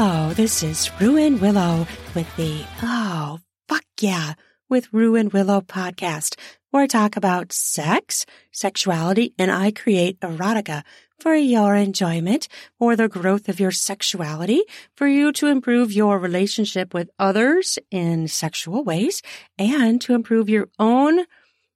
Hello, 0.00 0.32
this 0.32 0.62
is 0.62 0.92
Ruan 1.00 1.40
Willow 1.40 1.84
with 2.14 2.36
the 2.36 2.64
Oh, 2.84 3.40
fuck 3.66 3.82
yeah, 4.00 4.34
with 4.68 4.92
Ruan 4.92 5.28
Willow 5.30 5.60
podcast, 5.60 6.38
where 6.70 6.84
I 6.84 6.86
talk 6.86 7.16
about 7.16 7.52
sex, 7.52 8.24
sexuality, 8.52 9.34
and 9.40 9.50
I 9.50 9.72
create 9.72 10.20
erotica 10.20 10.84
for 11.18 11.34
your 11.34 11.74
enjoyment, 11.74 12.46
for 12.78 12.94
the 12.94 13.08
growth 13.08 13.48
of 13.48 13.58
your 13.58 13.72
sexuality, 13.72 14.62
for 14.94 15.08
you 15.08 15.32
to 15.32 15.48
improve 15.48 15.90
your 15.90 16.20
relationship 16.20 16.94
with 16.94 17.10
others 17.18 17.76
in 17.90 18.28
sexual 18.28 18.84
ways, 18.84 19.20
and 19.58 20.00
to 20.02 20.14
improve 20.14 20.48
your 20.48 20.68
own 20.78 21.24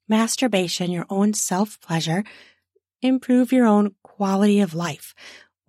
masturbation, 0.09 0.93
your 0.93 1.07
own 1.11 1.35
self 1.35 1.81
pleasure, 1.81 2.23
improve 3.01 3.51
your 3.51 3.67
own 3.67 3.97
quality 4.05 4.61
of 4.61 4.75
life. 4.75 5.13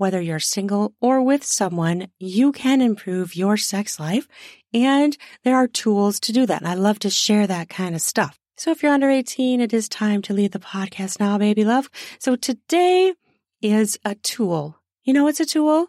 Whether 0.04 0.20
you're 0.20 0.42
single 0.42 0.94
or 1.00 1.22
with 1.22 1.46
someone, 1.46 2.10
you 2.20 2.52
can 2.52 2.82
improve 2.82 3.38
your 3.38 3.56
sex 3.56 4.02
life. 4.02 4.28
And 4.74 5.16
there 5.46 5.56
are 5.56 5.66
tools 5.66 6.20
to 6.20 6.34
do 6.34 6.46
that. 6.46 6.62
And 6.62 6.70
I 6.70 6.74
love 6.74 7.00
to 7.00 7.10
share 7.10 7.48
that 7.48 7.70
kind 7.70 7.96
of 7.96 8.02
stuff. 8.02 8.38
So 8.58 8.72
if 8.72 8.84
you're 8.84 8.92
under 8.92 9.10
18, 9.10 9.62
it 9.62 9.74
is 9.74 9.88
time 9.88 10.22
to 10.24 10.34
leave 10.34 10.52
the 10.52 10.60
podcast 10.60 11.22
now, 11.22 11.38
baby 11.38 11.64
love. 11.64 11.90
So 12.20 12.36
today 12.36 13.14
is 13.62 13.98
a 14.04 14.16
tool. 14.16 14.78
You 15.06 15.14
know 15.14 15.24
what's 15.24 15.40
a 15.40 15.46
tool? 15.46 15.88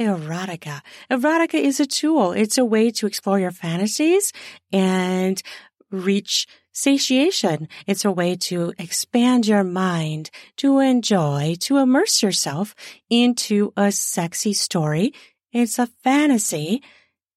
Erotica. 0.00 0.80
Erotica 1.10 1.60
is 1.60 1.80
a 1.80 1.86
tool. 1.86 2.32
It's 2.32 2.56
a 2.56 2.64
way 2.64 2.90
to 2.92 3.06
explore 3.06 3.38
your 3.38 3.50
fantasies 3.50 4.32
and 4.72 5.42
reach 5.90 6.46
satiation. 6.72 7.68
It's 7.86 8.04
a 8.04 8.12
way 8.12 8.36
to 8.36 8.72
expand 8.78 9.46
your 9.46 9.64
mind, 9.64 10.30
to 10.56 10.78
enjoy, 10.78 11.56
to 11.60 11.78
immerse 11.78 12.22
yourself 12.22 12.74
into 13.08 13.72
a 13.76 13.92
sexy 13.92 14.52
story. 14.52 15.12
It's 15.52 15.78
a 15.78 15.88
fantasy. 16.02 16.82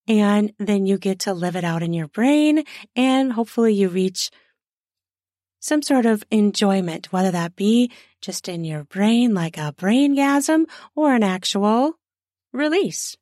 And 0.07 0.53
then 0.59 0.85
you 0.85 0.97
get 0.97 1.19
to 1.19 1.33
live 1.33 1.55
it 1.55 1.63
out 1.63 1.81
in 1.81 1.93
your 1.93 2.07
brain 2.07 2.63
and 2.95 3.31
hopefully 3.31 3.73
you 3.73 3.87
reach 3.87 4.31
some 5.61 5.81
sort 5.81 6.05
of 6.05 6.25
enjoyment, 6.29 7.13
whether 7.13 7.31
that 7.31 7.55
be 7.55 7.89
just 8.21 8.49
in 8.49 8.65
your 8.65 8.83
brain, 8.83 9.33
like 9.33 9.57
a 9.57 9.71
brain 9.71 10.13
gasm 10.13 10.65
or 10.93 11.15
an 11.15 11.23
actual 11.23 11.93
release. 12.51 13.15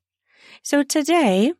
So 0.64 0.82
today 0.82 1.52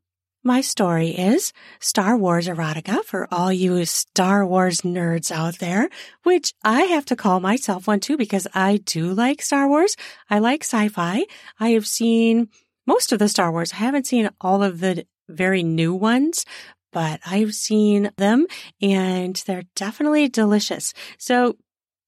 my 0.45 0.61
story 0.61 1.11
is 1.11 1.53
Star 1.79 2.17
Wars 2.17 2.49
erotica 2.49 3.05
for 3.05 3.29
all 3.31 3.53
you 3.53 3.85
Star 3.85 4.45
Wars 4.45 4.81
nerds 4.81 5.31
out 5.31 5.59
there, 5.59 5.89
which 6.25 6.53
I 6.65 6.83
have 6.83 7.05
to 7.07 7.17
call 7.17 7.39
myself 7.39 7.87
one 7.87 8.01
too 8.01 8.17
because 8.17 8.49
I 8.53 8.79
do 8.79 9.13
like 9.13 9.41
Star 9.41 9.69
Wars. 9.69 9.97
I 10.29 10.41
like 10.41 10.65
sci-fi. 10.65 11.25
I 11.61 11.69
have 11.71 11.87
seen 11.87 12.49
most 12.87 13.13
of 13.13 13.21
the 13.21 13.29
Star 13.29 13.53
Wars. 13.53 13.73
I 13.73 13.77
haven't 13.77 14.07
seen 14.07 14.31
all 14.41 14.65
of 14.65 14.81
the 14.81 15.07
very 15.29 15.63
new 15.63 15.95
ones, 15.95 16.45
but 16.93 17.21
I've 17.25 17.55
seen 17.55 18.11
them 18.17 18.47
and 18.81 19.37
they're 19.47 19.65
definitely 19.77 20.29
delicious. 20.29 20.93
So 21.19 21.57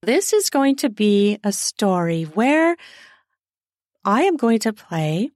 this 0.03 0.33
is 0.33 0.51
going 0.51 0.77
to 0.77 0.91
be 0.91 1.39
a 1.45 1.53
story 1.53 2.25
where 2.25 2.77
I 4.05 4.23
am 4.23 4.37
going 4.37 4.59
to 4.61 4.73
play 4.73 5.31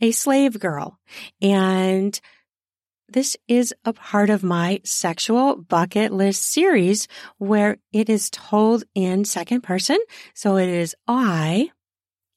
a 0.00 0.12
slave 0.12 0.58
girl 0.60 0.98
and 1.40 2.18
this 3.08 3.36
is 3.48 3.74
a 3.84 3.92
part 3.92 4.30
of 4.30 4.42
my 4.42 4.80
sexual 4.84 5.56
bucket 5.56 6.12
list 6.12 6.42
series 6.42 7.06
where 7.38 7.76
it 7.92 8.08
is 8.08 8.30
told 8.30 8.84
in 8.94 9.24
second 9.24 9.62
person. 9.62 9.98
So 10.34 10.56
it 10.56 10.68
is 10.68 10.94
I 11.06 11.70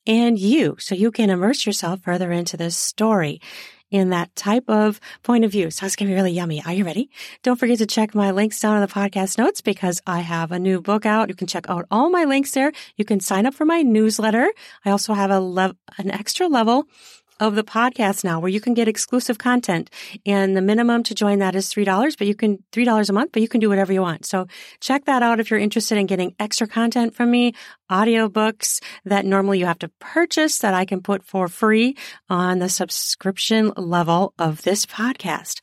and 0.05 0.37
you. 0.37 0.75
So 0.79 0.95
you 0.95 1.11
can 1.11 1.29
immerse 1.29 1.65
yourself 1.65 2.01
further 2.01 2.31
into 2.31 2.57
this 2.57 2.75
story 2.75 3.41
in 3.89 4.09
that 4.09 4.35
type 4.35 4.65
of 4.67 4.99
point 5.23 5.45
of 5.45 5.51
view. 5.51 5.71
So 5.71 5.85
it's 5.85 5.95
going 5.95 6.07
to 6.07 6.11
be 6.11 6.15
really 6.15 6.33
yummy. 6.33 6.61
Are 6.65 6.73
you 6.73 6.83
ready? 6.83 7.09
Don't 7.43 7.57
forget 7.57 7.77
to 7.77 7.85
check 7.85 8.13
my 8.13 8.31
links 8.31 8.59
down 8.59 8.75
in 8.75 8.81
the 8.81 8.87
podcast 8.87 9.37
notes 9.37 9.61
because 9.61 10.01
I 10.05 10.19
have 10.19 10.51
a 10.51 10.59
new 10.59 10.81
book 10.81 11.05
out. 11.05 11.29
You 11.29 11.35
can 11.35 11.47
check 11.47 11.69
out 11.69 11.85
all 11.89 12.09
my 12.09 12.25
links 12.25 12.51
there. 12.51 12.71
You 12.95 13.05
can 13.05 13.19
sign 13.19 13.45
up 13.45 13.53
for 13.53 13.65
my 13.65 13.81
newsletter. 13.81 14.51
I 14.83 14.91
also 14.91 15.13
have 15.13 15.31
a 15.31 15.39
lev- 15.39 15.77
an 15.97 16.11
extra 16.11 16.47
level 16.47 16.87
of 17.39 17.55
the 17.55 17.63
podcast 17.63 18.23
now 18.23 18.39
where 18.39 18.49
you 18.49 18.61
can 18.61 18.73
get 18.73 18.87
exclusive 18.87 19.37
content 19.37 19.89
and 20.25 20.55
the 20.55 20.61
minimum 20.61 21.03
to 21.03 21.15
join 21.15 21.39
that 21.39 21.55
is 21.55 21.69
$3, 21.69 22.17
but 22.17 22.27
you 22.27 22.35
can 22.35 22.63
$3 22.71 23.09
a 23.09 23.13
month, 23.13 23.31
but 23.31 23.41
you 23.41 23.47
can 23.47 23.59
do 23.59 23.69
whatever 23.69 23.93
you 23.93 24.01
want. 24.01 24.25
So 24.25 24.47
check 24.79 25.05
that 25.05 25.23
out 25.23 25.39
if 25.39 25.49
you're 25.49 25.59
interested 25.59 25.97
in 25.97 26.05
getting 26.05 26.35
extra 26.39 26.67
content 26.67 27.15
from 27.15 27.31
me, 27.31 27.53
audiobooks 27.91 28.81
that 29.05 29.25
normally 29.25 29.59
you 29.59 29.65
have 29.65 29.79
to 29.79 29.91
purchase 29.99 30.59
that 30.59 30.73
I 30.73 30.85
can 30.85 31.01
put 31.01 31.23
for 31.23 31.47
free 31.47 31.95
on 32.29 32.59
the 32.59 32.69
subscription 32.69 33.73
level 33.77 34.33
of 34.37 34.63
this 34.63 34.85
podcast. 34.85 35.61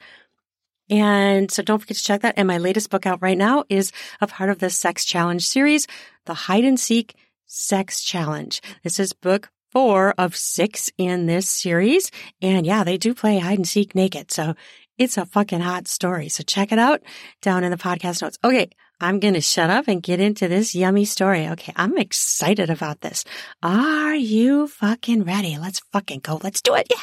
And 0.90 1.50
so 1.50 1.62
don't 1.62 1.78
forget 1.78 1.96
to 1.96 2.02
check 2.02 2.20
that. 2.22 2.34
And 2.36 2.46
my 2.46 2.58
latest 2.58 2.90
book 2.90 3.06
out 3.06 3.22
right 3.22 3.38
now 3.38 3.64
is 3.68 3.90
a 4.20 4.26
part 4.26 4.50
of 4.50 4.58
the 4.58 4.70
sex 4.70 5.04
challenge 5.04 5.46
series, 5.46 5.86
the 6.26 6.34
hide 6.34 6.64
and 6.64 6.78
seek 6.78 7.14
sex 7.46 8.02
challenge. 8.02 8.60
This 8.82 9.00
is 9.00 9.12
book 9.12 9.50
four 9.74 10.14
of 10.16 10.36
six 10.36 10.90
in 10.96 11.26
this 11.26 11.50
series. 11.50 12.10
And 12.40 12.64
yeah, 12.64 12.84
they 12.84 12.96
do 12.96 13.12
play 13.12 13.38
hide 13.38 13.58
and 13.58 13.68
seek 13.68 13.94
naked. 13.94 14.30
So 14.30 14.54
it's 14.96 15.18
a 15.18 15.26
fucking 15.26 15.60
hot 15.60 15.88
story. 15.88 16.28
So 16.28 16.44
check 16.44 16.72
it 16.72 16.78
out 16.78 17.02
down 17.42 17.64
in 17.64 17.72
the 17.72 17.76
podcast 17.76 18.22
notes. 18.22 18.38
Okay. 18.42 18.70
I'm 19.00 19.18
going 19.18 19.34
to 19.34 19.40
shut 19.40 19.70
up 19.70 19.88
and 19.88 20.00
get 20.00 20.20
into 20.20 20.46
this 20.46 20.74
yummy 20.74 21.04
story. 21.04 21.48
Okay. 21.48 21.72
I'm 21.74 21.98
excited 21.98 22.70
about 22.70 23.00
this. 23.00 23.24
Are 23.62 24.14
you 24.14 24.68
fucking 24.68 25.24
ready? 25.24 25.58
Let's 25.58 25.80
fucking 25.92 26.20
go. 26.20 26.38
Let's 26.42 26.62
do 26.62 26.76
it. 26.76 26.86
Yeah. 26.88 26.96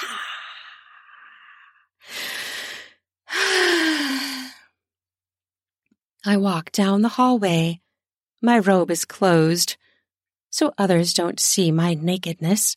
I 6.25 6.37
walk 6.37 6.71
down 6.71 7.01
the 7.01 7.09
hallway. 7.09 7.81
My 8.41 8.59
robe 8.59 8.89
is 8.89 9.05
closed 9.05 9.75
so 10.51 10.73
others 10.77 11.13
don't 11.13 11.39
see 11.39 11.71
my 11.71 11.95
nakedness. 11.95 12.75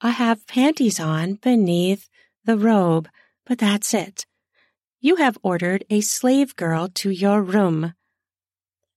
I 0.00 0.10
have 0.10 0.46
panties 0.46 0.98
on 0.98 1.34
beneath 1.34 2.08
the 2.44 2.58
robe, 2.58 3.08
but 3.44 3.58
that's 3.58 3.94
it. 3.94 4.26
You 5.00 5.16
have 5.16 5.38
ordered 5.42 5.84
a 5.88 6.00
slave 6.00 6.56
girl 6.56 6.88
to 6.94 7.10
your 7.10 7.42
room. 7.42 7.94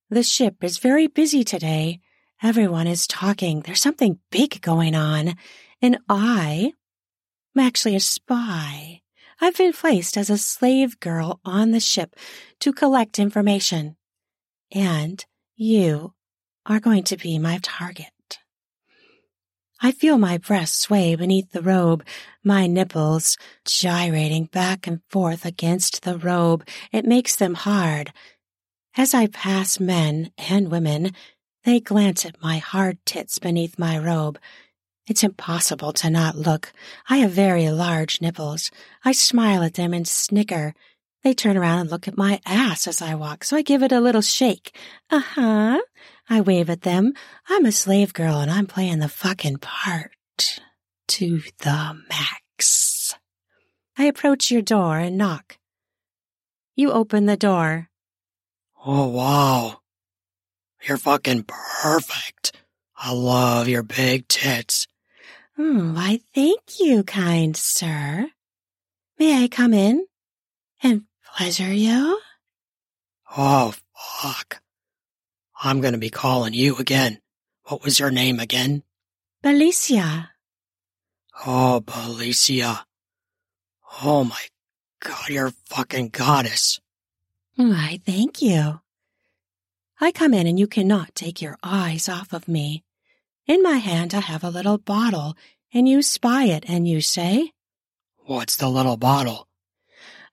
The 0.09 0.24
ship 0.24 0.64
is 0.64 0.80
very 0.80 1.06
busy 1.06 1.44
today. 1.44 2.00
Everyone 2.42 2.88
is 2.88 3.06
talking. 3.06 3.62
There's 3.62 3.82
something 3.82 4.18
big 4.32 4.62
going 4.62 4.96
on. 4.96 5.36
And 5.82 6.00
I 6.08 6.74
am 7.56 7.64
actually 7.64 7.96
a 7.96 8.00
spy. 8.00 9.02
I've 9.42 9.58
been 9.58 9.74
placed 9.74 10.18
as 10.18 10.30
a 10.30 10.38
slave 10.38 11.00
girl 11.00 11.40
on 11.46 11.72
the 11.72 11.80
ship 11.80 12.16
to 12.62 12.74
collect 12.74 13.20
information. 13.20 13.98
And 14.72 15.24
you 15.56 16.14
are 16.66 16.80
going 16.80 17.03
to 17.03 17.18
be 17.18 17.40
my 17.40 17.59
target. 17.62 18.08
I 19.81 19.92
feel 19.92 20.18
my 20.18 20.38
breasts 20.38 20.80
sway 20.80 21.16
beneath 21.16 21.52
the 21.52 21.62
robe, 21.62 22.06
my 22.44 22.68
nipples 22.68 23.38
gyrating 23.64 24.46
back 24.46 24.88
and 24.88 25.02
forth 25.09 25.46
against 25.46 26.03
the 26.03 26.18
robe. 26.18 26.68
It 26.92 27.06
makes 27.06 27.36
them 27.38 27.53
hard. 27.53 28.12
As 28.97 29.14
I 29.14 29.28
pass 29.28 29.80
men 29.80 30.31
and 30.38 30.70
women, 30.70 31.14
they 31.64 31.80
glance 31.80 32.25
at 32.25 32.42
my 32.42 32.58
hard 32.58 32.97
tits 33.06 33.40
beneath 33.40 33.80
my 33.80 33.97
robe. 33.97 34.38
It's 35.08 35.24
impossible 35.24 35.94
to 35.94 36.09
not 36.09 36.36
look. 36.36 36.74
I 37.09 37.18
have 37.18 37.31
very 37.31 37.70
large 37.70 38.22
nipples. 38.22 38.72
I 39.06 39.14
smile 39.14 39.64
at 39.64 39.76
them 39.76 39.94
and 39.94 40.08
snicker. 40.08 40.74
They 41.24 41.34
turn 41.34 41.58
around 41.58 41.80
and 41.80 41.91
look 41.91 42.08
at 42.08 42.18
my 42.18 42.40
ass 42.46 42.88
as 42.88 43.02
I 43.02 43.16
walk, 43.16 43.44
so 43.44 43.58
I 43.58 43.62
give 43.62 43.81
it 43.81 43.91
a 43.91 44.00
little 44.00 44.22
shake. 44.22 44.76
Uh 45.09 45.20
huh. 45.20 45.80
I 46.29 46.41
wave 46.41 46.69
at 46.69 46.81
them. 46.81 47.13
I'm 47.50 47.66
a 47.66 47.72
slave 47.72 48.14
girl 48.14 48.40
and 48.40 48.52
I'm 48.52 48.67
playing 48.67 48.99
the 48.99 49.09
fucking 49.09 49.58
part 49.58 50.11
to 51.08 51.41
the 51.59 51.99
max. 52.08 53.16
I 53.97 54.05
approach 54.05 54.52
your 54.52 54.61
door 54.61 54.99
and 54.99 55.17
knock. 55.17 55.58
You 56.76 56.91
open 56.91 57.26
the 57.26 57.35
door. 57.35 57.90
Oh, 58.85 59.08
wow. 59.08 59.79
You're 60.87 60.97
fucking 60.97 61.46
perfect. 61.47 62.53
I 62.96 63.11
love 63.11 63.67
your 63.67 63.84
big 63.84 64.28
tits. 64.28 64.87
Hmm, 65.58 65.96
why, 65.96 66.22
thank 66.34 66.79
you, 66.79 67.03
kind 67.03 67.58
sir. 67.58 68.29
May 69.17 69.43
I 69.43 69.47
come 69.49 69.73
in 69.73 70.05
and 70.82 71.03
pleasure 71.35 71.73
you? 71.73 72.22
Oh, 73.35 73.73
fuck. 73.93 74.61
I'm 75.61 75.82
going 75.82 75.94
to 75.94 76.00
be 76.00 76.09
calling 76.09 76.53
you 76.53 76.78
again. 76.78 77.20
What 77.66 77.84
was 77.84 78.00
your 78.00 78.11
name 78.11 78.40
again? 78.40 78.84
Belleisia. 79.44 80.29
Oh, 81.46 81.82
Belleisia. 81.85 82.79
Oh 84.02 84.23
my 84.23 84.41
god, 85.02 85.29
you're 85.29 85.47
a 85.47 85.53
fucking 85.66 86.09
goddess. 86.09 86.79
Why, 87.56 88.00
thank 88.06 88.41
you. 88.41 88.79
I 90.00 90.11
come 90.11 90.34
in 90.34 90.47
and 90.47 90.58
you 90.58 90.67
cannot 90.67 91.14
take 91.14 91.41
your 91.41 91.58
eyes 91.61 92.08
off 92.08 92.32
of 92.32 92.47
me. 92.47 92.84
In 93.46 93.61
my 93.61 93.78
hand 93.78 94.14
I 94.14 94.22
have 94.22 94.44
a 94.44 94.50
little 94.50 94.78
bottle, 94.78 95.35
and 95.73 95.90
you 95.90 96.02
spy 96.02 96.46
it 96.46 96.64
and 96.67 96.88
you 96.88 97.02
say, 97.02 97.52
What's 98.26 98.56
the 98.56 98.70
little 98.70 98.96
bottle? 98.96 99.47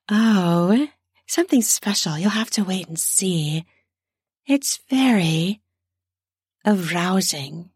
Oh, 0.07 0.87
something 1.25 1.61
special. 1.61 2.17
You'll 2.17 2.29
have 2.29 2.51
to 2.51 2.63
wait 2.63 2.87
and 2.87 2.97
see. 2.97 3.65
It's 4.47 4.79
very 4.89 5.59
arousing. 6.65 7.69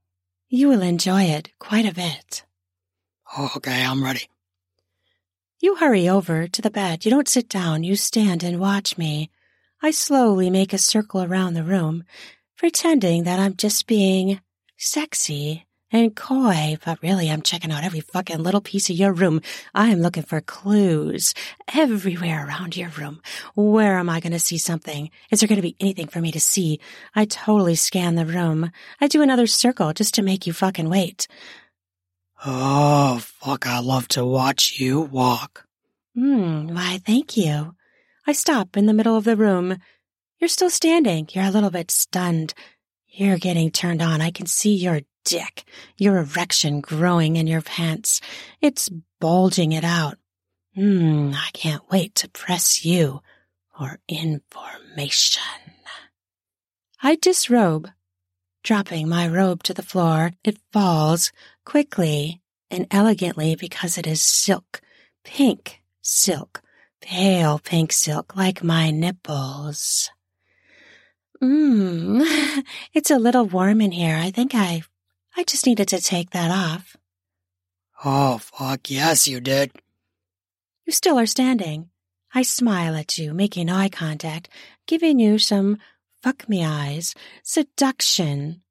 You 0.48 0.70
will 0.70 0.82
enjoy 0.82 1.24
it 1.24 1.50
quite 1.60 1.86
a 1.86 1.94
bit. 1.94 2.46
Okay, 3.38 3.84
I'm 3.84 4.02
ready. 4.02 4.30
You 5.60 5.76
hurry 5.76 6.08
over 6.08 6.48
to 6.48 6.62
the 6.62 6.72
bed. 6.72 7.04
You 7.04 7.12
don't 7.12 7.28
sit 7.28 7.50
down. 7.50 7.84
You 7.84 7.98
stand 7.98 8.42
and 8.42 8.58
watch 8.58 8.98
me. 8.98 9.30
I 9.82 9.92
slowly 9.92 10.50
make 10.50 10.72
a 10.72 10.78
circle 10.78 11.22
around 11.22 11.56
the 11.56 11.64
room, 11.64 12.06
pretending 12.56 13.26
that 13.26 13.40
I'm 13.40 13.58
just 13.58 13.86
being 13.86 14.40
sexy 14.78 15.66
and 15.92 16.16
coy, 16.16 16.78
but 16.86 17.02
really 17.02 17.30
I'm 17.30 17.42
checking 17.42 17.72
out 17.72 17.84
every 17.84 18.00
fucking 18.00 18.42
little 18.42 18.62
piece 18.62 18.90
of 18.90 18.96
your 18.96 19.12
room. 19.12 19.42
I'm 19.74 20.00
looking 20.00 20.24
for 20.24 20.42
clues 20.42 21.34
everywhere 21.74 22.48
around 22.48 22.78
your 22.78 22.90
room. 22.90 23.22
Where 23.56 23.98
am 23.98 24.10
I 24.10 24.20
going 24.20 24.32
to 24.32 24.40
see 24.40 24.58
something? 24.58 25.10
Is 25.30 25.40
there 25.40 25.48
going 25.48 25.58
to 25.58 25.62
be 25.62 25.76
anything 25.80 26.08
for 26.08 26.22
me 26.22 26.32
to 26.32 26.40
see? 26.40 26.80
I 27.16 27.26
totally 27.26 27.76
scan 27.76 28.16
the 28.16 28.26
room. 28.26 28.72
I 29.00 29.08
do 29.08 29.22
another 29.22 29.48
circle 29.48 29.94
just 29.94 30.14
to 30.16 30.22
make 30.22 30.48
you 30.48 30.54
fucking 30.54 30.90
wait. 30.90 31.28
Oh, 32.46 33.20
fuck, 33.22 33.68
I 33.68 33.80
love 33.80 34.08
to 34.10 34.26
watch 34.26 34.80
you 34.80 35.02
walk. 35.02 35.66
Hmm, 36.16 36.68
why, 36.74 37.00
thank 37.06 37.38
you. 37.38 37.76
I 38.26 38.34
stop 38.34 38.76
in 38.78 38.86
the 38.86 38.94
middle 38.94 39.16
of 39.16 39.24
the 39.24 39.36
room. 39.36 39.78
You're 40.40 40.48
still 40.48 40.70
standing. 40.70 41.28
You're 41.32 41.46
a 41.46 41.52
little 41.52 41.70
bit 41.70 41.92
stunned. 41.92 42.54
You're 43.08 43.38
getting 43.38 43.70
turned 43.72 44.02
on. 44.02 44.22
I 44.22 44.32
can 44.32 44.48
see 44.48 44.74
your 44.74 45.02
dick, 45.24 45.64
your 45.98 46.18
erection 46.18 46.82
growing 46.82 47.36
in 47.36 47.48
your 47.48 47.62
pants. 47.62 48.22
It's 48.62 48.90
bulging 49.20 49.72
it 49.72 49.84
out. 49.84 50.18
Hmm, 50.76 51.32
I 51.34 51.50
can't 51.54 51.90
wait 51.92 52.16
to 52.16 52.30
press 52.30 52.86
you 52.86 53.22
for 53.78 54.00
information. 54.08 55.44
I 57.02 57.16
disrobe. 57.16 57.90
Dropping 58.64 59.10
my 59.10 59.28
robe 59.28 59.64
to 59.64 59.74
the 59.74 59.82
floor, 59.82 60.34
it 60.44 60.60
falls 60.72 61.32
quickly 61.66 62.42
and 62.70 62.86
elegantly 62.92 63.56
because 63.56 63.98
it 63.98 64.06
is 64.06 64.22
silk, 64.22 64.82
pink 65.24 65.82
silk, 66.02 66.62
pale 67.02 67.60
pink 67.60 67.92
silk 67.92 68.36
like 68.36 68.64
my 68.64 68.92
nipples. 68.92 70.12
Mmm, 71.42 72.24
it's 72.94 73.10
a 73.10 73.18
little 73.18 73.46
warm 73.46 73.82
in 73.82 73.92
here. 73.92 74.16
I 74.16 74.30
think 74.30 74.54
I, 74.54 74.84
I 75.36 75.44
just 75.44 75.66
needed 75.66 75.88
to 75.90 76.02
take 76.02 76.32
that 76.32 76.52
off. 76.52 76.98
Oh, 78.04 78.40
fuck, 78.40 78.90
yes, 78.90 79.28
you 79.28 79.40
did. 79.40 79.72
You 80.86 80.94
still 80.94 81.18
are 81.20 81.26
standing. 81.26 81.90
I 82.34 82.42
smile 82.42 82.96
at 82.96 83.18
you, 83.18 83.34
making 83.34 83.70
eye 83.70 83.90
contact, 83.90 84.50
giving 84.88 85.20
you 85.20 85.38
some 85.38 85.78
fuck 86.22 86.48
me 86.48 86.64
eyes, 86.64 87.14
seduction. 87.44 88.62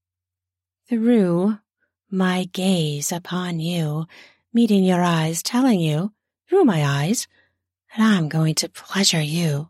Through 0.89 1.59
my 2.11 2.49
gaze 2.53 3.13
upon 3.13 3.61
you, 3.61 4.06
meeting 4.53 4.83
your 4.83 5.03
eyes, 5.03 5.43
telling 5.43 5.81
you, 5.81 6.13
through 6.49 6.65
my 6.65 6.85
eyes, 6.85 7.29
that 7.91 8.03
I'm 8.03 8.29
going 8.29 8.55
to 8.56 8.69
pleasure 8.69 9.21
you 9.21 9.69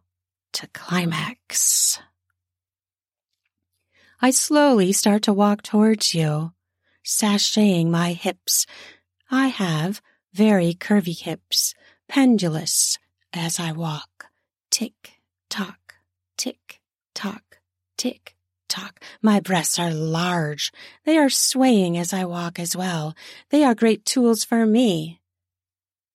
to 0.53 0.67
climax. 0.69 2.01
I 4.23 4.31
slowly 4.31 4.93
start 4.93 5.23
to 5.23 5.33
walk 5.33 5.63
towards 5.63 6.15
you, 6.15 6.53
sashaying 7.05 7.89
my 7.89 8.13
hips. 8.13 8.67
I 9.31 9.49
have 9.49 10.01
very 10.33 10.75
curvy 10.75 11.19
hips, 11.19 11.75
pendulous 12.09 12.99
as 13.33 13.59
I 13.61 13.73
walk. 13.73 14.27
Tick, 14.71 15.21
tock, 15.49 15.95
tick, 16.37 16.81
tock, 17.15 17.59
tick, 17.97 18.37
tock. 18.69 19.01
My 19.21 19.41
breasts 19.41 19.79
are 19.79 19.93
large. 19.93 20.73
They 21.05 21.19
are 21.19 21.31
swaying 21.31 21.99
as 21.99 22.13
I 22.13 22.25
walk 22.25 22.59
as 22.59 22.77
well. 22.77 23.15
They 23.51 23.65
are 23.65 23.75
great 23.75 24.05
tools 24.05 24.45
for 24.45 24.67
me. 24.67 25.21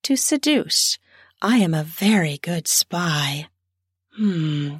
To 0.03 0.15
seduce, 0.15 0.97
I 1.41 1.57
am 1.57 1.73
a 1.73 1.83
very 1.83 2.37
good 2.37 2.67
spy. 2.67 3.47
Hmm, 4.15 4.75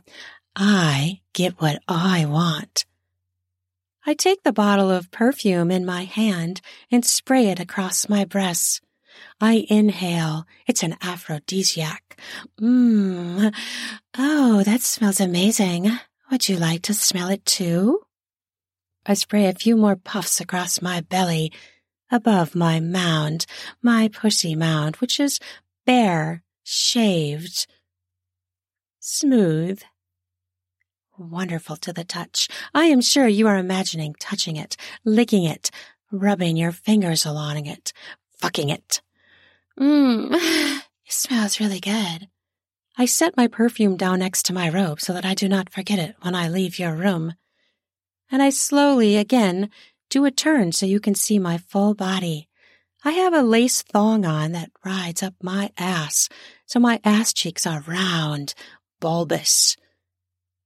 I 0.56 1.22
get 1.34 1.60
what 1.60 1.82
I 1.88 2.26
want. 2.26 2.86
I 4.08 4.14
take 4.14 4.44
the 4.44 4.54
bottle 4.54 4.92
of 4.92 5.10
perfume 5.10 5.72
in 5.72 5.84
my 5.84 6.04
hand 6.04 6.62
and 6.92 7.04
spray 7.04 7.48
it 7.48 7.60
across 7.60 8.08
my 8.08 8.24
breasts. 8.24 8.80
I 9.42 9.66
inhale. 9.68 10.46
It's 10.68 10.84
an 10.84 10.96
aphrodisiac. 11.02 12.20
Mmm. 12.62 13.52
Oh, 14.16 14.62
that 14.64 14.82
smells 14.82 15.20
amazing. 15.20 15.90
Would 16.30 16.48
you 16.48 16.58
like 16.58 16.84
to 16.84 16.94
smell 16.94 17.30
it 17.30 17.46
too? 17.46 18.02
I 19.08 19.16
spray 19.16 19.48
a 19.48 19.54
few 19.54 19.76
more 19.76 19.96
puffs 19.96 20.40
across 20.40 20.84
my 20.84 21.02
belly, 21.02 21.52
above 22.12 22.54
my 22.54 22.80
mound, 22.80 23.48
my 23.82 24.08
pussy 24.08 24.56
mound, 24.56 24.98
which 24.98 25.20
is 25.20 25.40
bare, 25.86 26.44
shaved, 26.64 27.66
smooth, 29.00 29.82
wonderful 31.18 31.78
to 31.78 31.94
the 31.94 32.04
touch. 32.04 32.48
I 32.74 32.86
am 32.86 33.02
sure 33.02 33.28
you 33.28 33.48
are 33.48 33.58
imagining 33.58 34.16
touching 34.20 34.56
it, 34.56 34.78
licking 35.04 35.44
it, 35.44 35.72
rubbing 36.12 36.58
your 36.58 36.72
fingers 36.72 37.26
along 37.26 37.66
it, 37.66 37.94
fucking 38.38 38.70
it. 38.70 39.02
Mmm, 39.80 40.34
it 40.34 40.84
smells 41.08 41.60
really 41.60 41.80
good. 41.80 42.30
I 42.98 43.06
set 43.06 43.36
my 43.36 43.48
perfume 43.48 43.98
down 43.98 44.20
next 44.20 44.44
to 44.46 44.54
my 44.54 44.70
robe 44.70 45.02
so 45.02 45.12
that 45.14 45.26
I 45.26 45.34
do 45.34 45.50
not 45.50 45.70
forget 45.70 46.00
it 46.00 46.16
when 46.22 46.34
I 46.34 46.48
leave 46.48 46.80
your 46.80 46.96
room. 46.96 47.34
And 48.32 48.42
I 48.42 48.50
slowly 48.50 49.18
again 49.18 49.70
do 50.10 50.26
a 50.26 50.32
turn 50.32 50.72
so 50.72 50.86
you 50.86 51.00
can 51.00 51.16
see 51.16 51.40
my 51.40 51.58
full 51.58 51.94
body. 51.94 52.48
I 53.04 53.12
have 53.12 53.34
a 53.34 53.44
lace 53.44 53.82
thong 53.82 54.26
on 54.26 54.54
that 54.54 54.72
rides 54.84 55.22
up 55.22 55.36
my 55.42 55.72
ass, 55.78 56.30
so 56.66 56.80
my 56.80 57.00
ass 57.04 57.34
cheeks 57.34 57.68
are 57.68 57.82
round, 57.82 58.56
bulbous, 59.00 59.76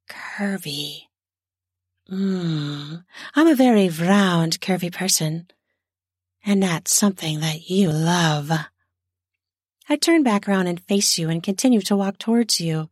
curvy. 0.09 1.03
Mmm, 2.11 3.03
I'm 3.35 3.47
a 3.47 3.55
very 3.55 3.87
round, 3.89 4.59
curvy 4.59 4.91
person. 4.91 5.47
And 6.43 6.63
that's 6.63 6.91
something 6.91 7.39
that 7.41 7.69
you 7.69 7.91
love. 7.91 8.51
I 9.87 9.95
turn 9.95 10.23
back 10.23 10.47
around 10.47 10.67
and 10.67 10.81
face 10.81 11.17
you 11.17 11.29
and 11.29 11.43
continue 11.43 11.81
to 11.81 11.95
walk 11.95 12.17
towards 12.17 12.59
you. 12.59 12.89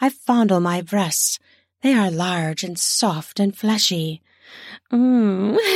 I 0.00 0.08
fondle 0.08 0.60
my 0.60 0.80
breasts. 0.82 1.38
They 1.82 1.94
are 1.94 2.10
large 2.10 2.64
and 2.64 2.78
soft 2.78 3.40
and 3.40 3.56
fleshy. 3.56 4.22
Mmm. 4.92 5.56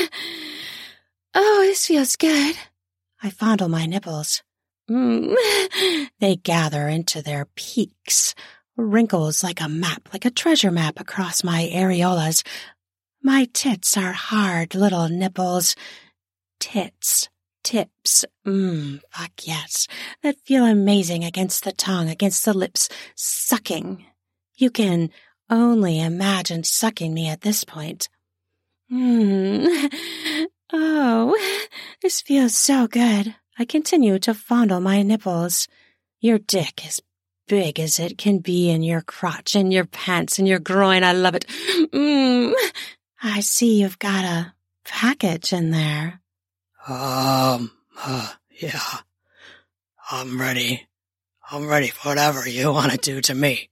Oh, 1.38 1.64
this 1.66 1.86
feels 1.86 2.16
good. 2.16 2.56
I 3.22 3.28
fondle 3.28 3.68
my 3.68 3.84
nipples. 3.84 4.42
Mmm. 4.90 5.34
They 6.18 6.36
gather 6.36 6.88
into 6.88 7.20
their 7.20 7.44
peaks, 7.56 8.34
wrinkles 8.76 9.42
like 9.42 9.60
a 9.60 9.68
map, 9.68 10.08
like 10.12 10.24
a 10.24 10.30
treasure 10.30 10.70
map 10.70 11.00
across 11.00 11.42
my 11.42 11.70
areolas. 11.72 12.46
My 13.22 13.48
tits 13.52 13.96
are 13.96 14.12
hard 14.12 14.74
little 14.74 15.08
nipples. 15.08 15.74
Tits, 16.60 17.28
tips, 17.64 18.24
mmm, 18.46 19.00
fuck 19.10 19.32
yes, 19.42 19.86
that 20.22 20.36
feel 20.44 20.64
amazing 20.64 21.24
against 21.24 21.64
the 21.64 21.72
tongue, 21.72 22.08
against 22.08 22.44
the 22.44 22.54
lips, 22.54 22.88
sucking. 23.14 24.04
You 24.56 24.70
can 24.70 25.10
only 25.50 26.00
imagine 26.00 26.64
sucking 26.64 27.12
me 27.12 27.28
at 27.28 27.42
this 27.42 27.64
point. 27.64 28.08
Mmm. 28.92 29.90
Oh, 30.72 31.36
this 32.02 32.20
feels 32.20 32.56
so 32.56 32.88
good. 32.88 33.36
I 33.56 33.64
continue 33.64 34.18
to 34.18 34.34
fondle 34.34 34.80
my 34.80 35.02
nipples. 35.02 35.68
Your 36.20 36.38
dick 36.38 36.84
is 36.84 37.00
big 37.46 37.80
as 37.80 37.98
it 37.98 38.18
can 38.18 38.38
be 38.38 38.70
in 38.70 38.82
your 38.82 39.02
crotch 39.02 39.54
and 39.54 39.72
your 39.72 39.84
pants 39.84 40.38
and 40.38 40.48
your 40.48 40.58
groin. 40.58 41.04
I 41.04 41.12
love 41.12 41.34
it. 41.34 41.46
Mmm. 41.46 42.52
I 43.22 43.40
see 43.40 43.80
you've 43.80 43.98
got 43.98 44.24
a 44.24 44.54
package 44.84 45.52
in 45.52 45.70
there. 45.70 46.20
Um, 46.88 47.72
uh, 47.98 48.32
yeah. 48.50 48.80
I'm 50.10 50.40
ready. 50.40 50.86
I'm 51.50 51.68
ready 51.68 51.88
for 51.88 52.10
whatever 52.10 52.48
you 52.48 52.72
want 52.72 52.92
to 52.92 52.98
do 52.98 53.20
to 53.22 53.34
me. 53.34 53.70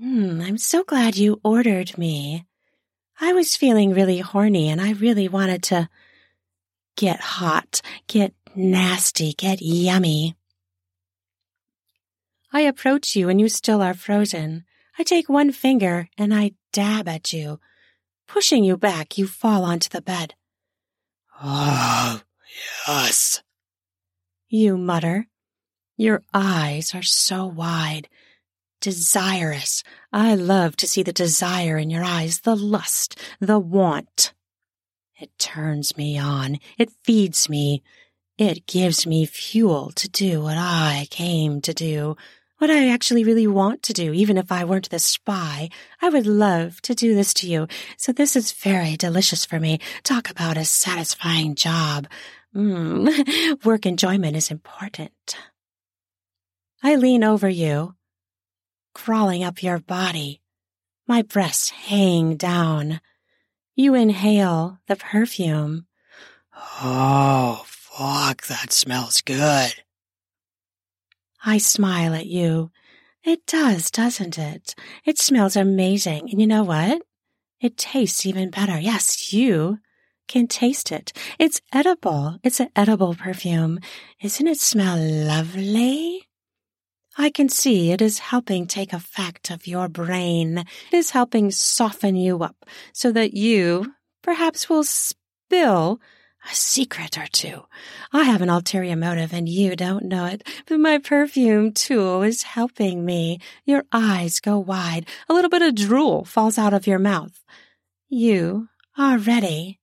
Hmm, 0.00 0.40
I'm 0.40 0.58
so 0.58 0.84
glad 0.84 1.16
you 1.16 1.40
ordered 1.42 1.98
me. 1.98 2.46
I 3.20 3.32
was 3.32 3.56
feeling 3.56 3.94
really 3.94 4.20
horny 4.20 4.68
and 4.68 4.80
I 4.80 4.92
really 4.92 5.28
wanted 5.28 5.62
to 5.64 5.88
get 6.96 7.20
hot, 7.20 7.80
get 8.06 8.32
nasty, 8.54 9.32
get 9.32 9.60
yummy. 9.60 10.36
I 12.52 12.62
approach 12.62 13.14
you 13.14 13.28
and 13.28 13.40
you 13.40 13.48
still 13.48 13.82
are 13.82 13.94
frozen. 13.94 14.64
I 14.98 15.02
take 15.02 15.28
one 15.28 15.52
finger 15.52 16.08
and 16.16 16.34
I 16.34 16.52
dab 16.72 17.06
at 17.08 17.32
you. 17.32 17.60
Pushing 18.26 18.64
you 18.64 18.76
back, 18.76 19.18
you 19.18 19.26
fall 19.26 19.64
onto 19.64 19.88
the 19.88 20.02
bed. 20.02 20.34
Oh, 21.42 22.22
yes. 22.86 23.42
You 24.48 24.76
mutter. 24.76 25.26
Your 25.96 26.22
eyes 26.32 26.94
are 26.94 27.02
so 27.02 27.44
wide, 27.46 28.08
desirous. 28.80 29.82
I 30.12 30.34
love 30.34 30.76
to 30.76 30.86
see 30.86 31.02
the 31.02 31.12
desire 31.12 31.76
in 31.76 31.90
your 31.90 32.04
eyes, 32.04 32.40
the 32.40 32.56
lust, 32.56 33.18
the 33.40 33.58
want. 33.58 34.32
It 35.20 35.36
turns 35.38 35.96
me 35.96 36.16
on. 36.16 36.58
It 36.78 36.90
feeds 37.02 37.48
me. 37.48 37.82
It 38.38 38.66
gives 38.66 39.06
me 39.06 39.26
fuel 39.26 39.90
to 39.96 40.08
do 40.08 40.42
what 40.42 40.56
I 40.56 41.08
came 41.10 41.60
to 41.62 41.74
do, 41.74 42.16
what 42.58 42.70
I 42.70 42.90
actually 42.90 43.24
really 43.24 43.46
want 43.46 43.82
to 43.84 43.92
do. 43.92 44.12
Even 44.12 44.36
if 44.36 44.52
I 44.52 44.64
weren't 44.64 44.90
the 44.90 44.98
spy, 44.98 45.70
I 46.02 46.08
would 46.08 46.26
love 46.26 46.82
to 46.82 46.94
do 46.94 47.14
this 47.14 47.32
to 47.34 47.48
you. 47.48 47.68
So 47.96 48.12
this 48.12 48.36
is 48.36 48.52
very 48.52 48.96
delicious 48.96 49.44
for 49.44 49.58
me. 49.58 49.78
Talk 50.02 50.30
about 50.30 50.56
a 50.56 50.64
satisfying 50.64 51.54
job. 51.54 52.08
Mm, 52.54 53.64
work 53.64 53.86
enjoyment 53.86 54.36
is 54.36 54.50
important. 54.50 55.36
I 56.82 56.96
lean 56.96 57.24
over 57.24 57.48
you, 57.48 57.94
crawling 58.94 59.42
up 59.42 59.62
your 59.62 59.78
body, 59.78 60.40
my 61.06 61.22
breasts 61.22 61.70
hang 61.70 62.36
down. 62.36 63.00
You 63.74 63.94
inhale 63.94 64.78
the 64.86 64.96
perfume. 64.96 65.86
Oh, 66.82 67.64
fuck, 67.66 68.46
that 68.46 68.72
smells 68.72 69.20
good. 69.20 69.72
I 71.48 71.56
smile 71.56 72.12
at 72.12 72.26
you. 72.26 72.70
It 73.24 73.46
does, 73.46 73.90
doesn't 73.90 74.38
it? 74.38 74.74
It 75.06 75.18
smells 75.18 75.56
amazing. 75.56 76.28
And 76.30 76.38
you 76.42 76.46
know 76.46 76.62
what? 76.62 77.00
It 77.58 77.78
tastes 77.78 78.26
even 78.26 78.50
better. 78.50 78.78
Yes, 78.78 79.32
you 79.32 79.78
can 80.28 80.46
taste 80.46 80.92
it. 80.92 81.14
It's 81.38 81.62
edible. 81.72 82.36
It's 82.42 82.60
an 82.60 82.68
edible 82.76 83.14
perfume. 83.14 83.80
Isn't 84.20 84.46
it 84.46 84.60
smell 84.60 84.98
lovely? 84.98 86.28
I 87.16 87.30
can 87.30 87.48
see 87.48 87.92
it 87.92 88.02
is 88.02 88.18
helping 88.18 88.66
take 88.66 88.92
effect 88.92 89.50
of 89.50 89.66
your 89.66 89.88
brain. 89.88 90.58
It 90.58 90.96
is 90.98 91.12
helping 91.12 91.50
soften 91.50 92.14
you 92.14 92.42
up 92.42 92.66
so 92.92 93.10
that 93.12 93.32
you 93.32 93.94
perhaps 94.22 94.68
will 94.68 94.84
spill 94.84 95.98
a 96.50 96.54
secret 96.54 97.18
or 97.18 97.26
two. 97.26 97.64
I 98.12 98.24
have 98.24 98.42
an 98.42 98.50
ulterior 98.50 98.96
motive 98.96 99.32
and 99.32 99.48
you 99.48 99.76
don't 99.76 100.04
know 100.04 100.24
it, 100.26 100.46
but 100.66 100.78
my 100.78 100.98
perfume 100.98 101.72
tool 101.72 102.22
is 102.22 102.42
helping 102.42 103.04
me. 103.04 103.40
Your 103.64 103.84
eyes 103.92 104.40
go 104.40 104.58
wide. 104.58 105.06
A 105.28 105.34
little 105.34 105.50
bit 105.50 105.62
of 105.62 105.74
drool 105.74 106.24
falls 106.24 106.58
out 106.58 106.74
of 106.74 106.86
your 106.86 106.98
mouth. 106.98 107.44
You 108.08 108.68
are 108.96 109.18
ready. 109.18 109.80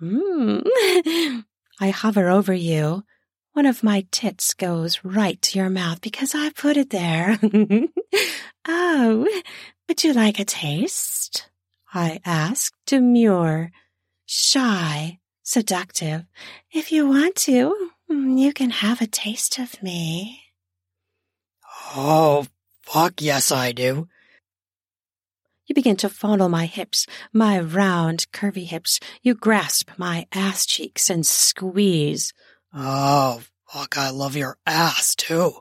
Mmm. 0.00 0.66
I 1.80 1.90
hover 1.90 2.28
over 2.28 2.52
you. 2.52 3.04
One 3.52 3.66
of 3.66 3.82
my 3.82 4.06
tits 4.10 4.54
goes 4.54 5.04
right 5.04 5.40
to 5.42 5.58
your 5.58 5.70
mouth 5.70 6.00
because 6.00 6.34
I 6.34 6.50
put 6.50 6.76
it 6.76 6.90
there. 6.90 7.38
oh, 8.68 9.42
would 9.88 10.04
you 10.04 10.12
like 10.12 10.38
a 10.38 10.44
taste? 10.44 11.48
I 11.92 12.20
ask, 12.24 12.72
demure, 12.86 13.72
shy, 14.26 15.18
seductive. 15.48 16.26
If 16.70 16.92
you 16.92 17.08
want 17.08 17.34
to, 17.36 17.74
mm, 18.10 18.38
you 18.38 18.52
can 18.52 18.68
have 18.68 19.00
a 19.00 19.06
taste 19.06 19.58
of 19.58 19.82
me. 19.82 20.42
Oh, 21.96 22.46
fuck 22.82 23.22
yes, 23.22 23.50
I 23.50 23.72
do. 23.72 24.08
You 25.66 25.74
begin 25.74 25.96
to 25.96 26.10
fondle 26.10 26.50
my 26.50 26.66
hips, 26.66 27.06
my 27.32 27.58
round, 27.58 28.26
curvy 28.30 28.66
hips. 28.66 29.00
You 29.22 29.34
grasp 29.34 29.90
my 29.96 30.26
ass 30.32 30.66
cheeks 30.66 31.08
and 31.08 31.26
squeeze. 31.26 32.34
Oh, 32.74 33.40
fuck, 33.66 33.96
I 33.96 34.10
love 34.10 34.36
your 34.36 34.58
ass, 34.66 35.14
too. 35.14 35.52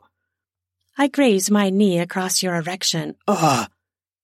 I 0.97 1.07
graze 1.07 1.49
my 1.49 1.69
knee 1.69 1.99
across 1.99 2.43
your 2.43 2.55
erection. 2.55 3.15
Ugh. 3.25 3.69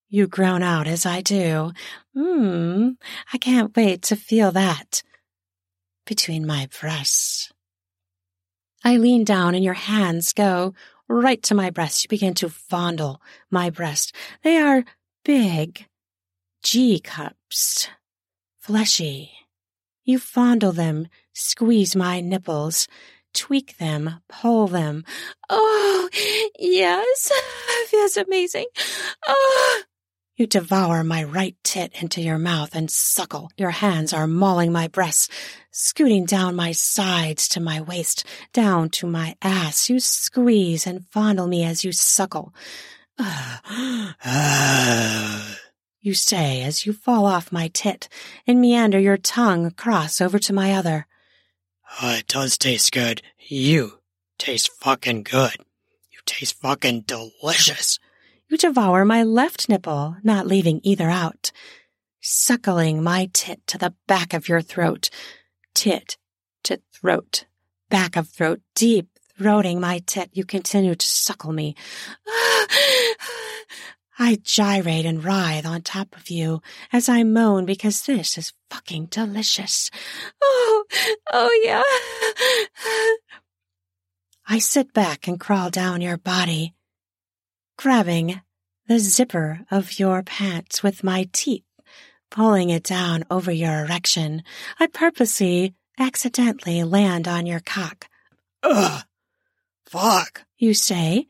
You 0.09 0.27
groan 0.27 0.61
out 0.61 0.87
as 0.87 1.05
I 1.05 1.21
do. 1.21 1.71
Mmm, 2.15 2.97
I 3.31 3.37
can't 3.37 3.75
wait 3.75 4.01
to 4.03 4.17
feel 4.17 4.51
that 4.51 5.03
between 6.05 6.45
my 6.45 6.67
breasts. 6.79 7.51
I 8.83 8.97
lean 8.97 9.23
down 9.23 9.55
and 9.55 9.63
your 9.63 9.73
hands 9.73 10.33
go 10.33 10.73
right 11.07 11.41
to 11.43 11.55
my 11.55 11.69
breast. 11.69 12.03
You 12.03 12.09
begin 12.09 12.33
to 12.35 12.49
fondle 12.49 13.21
my 13.49 13.69
breast. 13.69 14.13
They 14.43 14.57
are 14.57 14.83
big 15.23 15.85
G 16.63 16.99
cups, 16.99 17.89
fleshy. 18.59 19.31
You 20.05 20.19
fondle 20.19 20.73
them, 20.73 21.07
squeeze 21.33 21.95
my 21.95 22.19
nipples, 22.19 22.87
tweak 23.33 23.77
them, 23.77 24.21
pull 24.27 24.67
them. 24.67 25.05
Oh, 25.49 26.09
yes, 26.59 27.31
feels 27.87 28.17
amazing. 28.17 28.65
Oh, 29.25 29.83
you 30.35 30.47
devour 30.47 31.03
my 31.03 31.23
right 31.23 31.55
tit 31.63 31.91
into 32.01 32.19
your 32.19 32.39
mouth 32.39 32.73
and 32.73 32.89
suckle. 32.89 33.51
Your 33.55 33.69
hands 33.69 34.13
are 34.13 34.25
mauling 34.25 34.71
my 34.71 34.87
breasts, 34.87 35.29
scooting 35.69 36.25
down 36.25 36.55
my 36.55 36.71
sides 36.71 37.47
to 37.49 37.59
my 37.59 37.81
waist, 37.81 38.25
down 38.51 38.89
to 38.91 39.05
my 39.05 39.35
ass. 39.43 39.89
You 39.89 39.99
squeeze 39.99 40.87
and 40.87 41.05
fondle 41.07 41.45
me 41.45 41.63
as 41.63 41.83
you 41.83 41.91
suckle. 41.91 42.51
you 46.01 46.15
say 46.15 46.63
as 46.63 46.85
you 46.85 46.93
fall 46.93 47.27
off 47.27 47.51
my 47.51 47.67
tit 47.67 48.09
and 48.47 48.59
meander 48.59 48.99
your 48.99 49.17
tongue 49.17 49.67
across 49.67 50.19
over 50.19 50.39
to 50.39 50.51
my 50.51 50.73
other. 50.73 51.05
Oh, 52.01 52.15
it 52.15 52.25
does 52.27 52.57
taste 52.57 52.91
good. 52.91 53.21
You 53.37 53.99
taste 54.39 54.71
fucking 54.81 55.23
good. 55.23 55.57
You 56.11 56.19
taste 56.25 56.59
fucking 56.59 57.01
delicious. 57.01 57.99
You 58.53 58.57
devour 58.57 59.03
my 59.03 59.23
left 59.23 59.67
nipple, 59.67 60.15
not 60.21 60.45
leaving 60.45 60.79
either 60.83 61.09
out, 61.09 61.51
suckling 62.21 63.01
my 63.01 63.31
tit 63.33 63.65
to 63.65 63.79
the 63.79 63.95
back 64.05 64.35
of 64.35 64.47
your 64.47 64.61
throat, 64.61 65.09
tit 65.73 66.17
to 66.65 66.79
throat, 66.93 67.45
back 67.89 68.15
of 68.15 68.29
throat, 68.29 68.61
deep 68.75 69.07
throating 69.39 69.79
my 69.79 70.03
tit. 70.05 70.29
You 70.33 70.45
continue 70.45 70.93
to 70.93 71.07
suckle 71.07 71.51
me. 71.51 71.75
I 74.19 74.37
gyrate 74.43 75.07
and 75.07 75.23
writhe 75.23 75.65
on 75.65 75.81
top 75.81 76.15
of 76.15 76.29
you 76.29 76.61
as 76.91 77.09
I 77.09 77.23
moan 77.23 77.65
because 77.65 78.03
this 78.03 78.37
is 78.37 78.53
fucking 78.69 79.07
delicious. 79.07 79.89
Oh, 80.43 80.83
oh 81.31 81.59
yeah. 81.63 81.81
I 84.47 84.59
sit 84.59 84.93
back 84.93 85.27
and 85.27 85.39
crawl 85.39 85.71
down 85.71 86.01
your 86.01 86.17
body 86.17 86.75
grabbing 87.77 88.41
the 88.87 88.99
zipper 88.99 89.61
of 89.71 89.99
your 89.99 90.23
pants 90.23 90.83
with 90.83 91.03
my 91.03 91.27
teeth, 91.31 91.63
pulling 92.29 92.69
it 92.69 92.83
down 92.83 93.23
over 93.29 93.51
your 93.51 93.85
erection. 93.85 94.43
I 94.79 94.87
purposely, 94.87 95.75
accidentally 95.97 96.83
land 96.83 97.27
on 97.27 97.45
your 97.45 97.61
cock. 97.61 98.07
Ugh! 98.63 99.03
Fuck! 99.85 100.43
You 100.57 100.73
say. 100.73 101.27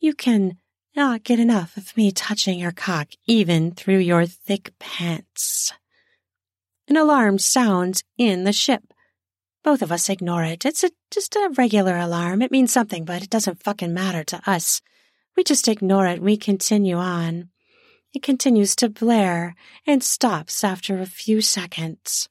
You 0.00 0.14
can 0.14 0.56
not 0.94 1.24
get 1.24 1.38
enough 1.38 1.76
of 1.76 1.96
me 1.96 2.10
touching 2.10 2.58
your 2.58 2.72
cock 2.72 3.08
even 3.26 3.72
through 3.72 3.98
your 3.98 4.26
thick 4.26 4.72
pants. 4.78 5.72
An 6.88 6.96
alarm 6.96 7.38
sounds 7.38 8.02
in 8.16 8.44
the 8.44 8.52
ship. 8.52 8.82
Both 9.62 9.82
of 9.82 9.92
us 9.92 10.08
ignore 10.08 10.44
it. 10.44 10.64
It's 10.64 10.82
a, 10.82 10.90
just 11.10 11.36
a 11.36 11.52
regular 11.56 11.98
alarm. 11.98 12.40
It 12.40 12.50
means 12.50 12.72
something, 12.72 13.04
but 13.04 13.22
it 13.22 13.30
doesn't 13.30 13.62
fucking 13.62 13.92
matter 13.92 14.24
to 14.24 14.40
us. 14.50 14.80
We 15.38 15.44
just 15.44 15.68
ignore 15.68 16.04
it. 16.08 16.20
We 16.20 16.36
continue 16.36 16.96
on. 16.96 17.50
It 18.12 18.24
continues 18.24 18.74
to 18.74 18.88
blare 18.88 19.54
and 19.86 20.02
stops 20.02 20.64
after 20.64 20.98
a 20.98 21.06
few 21.06 21.42
seconds. 21.42 22.28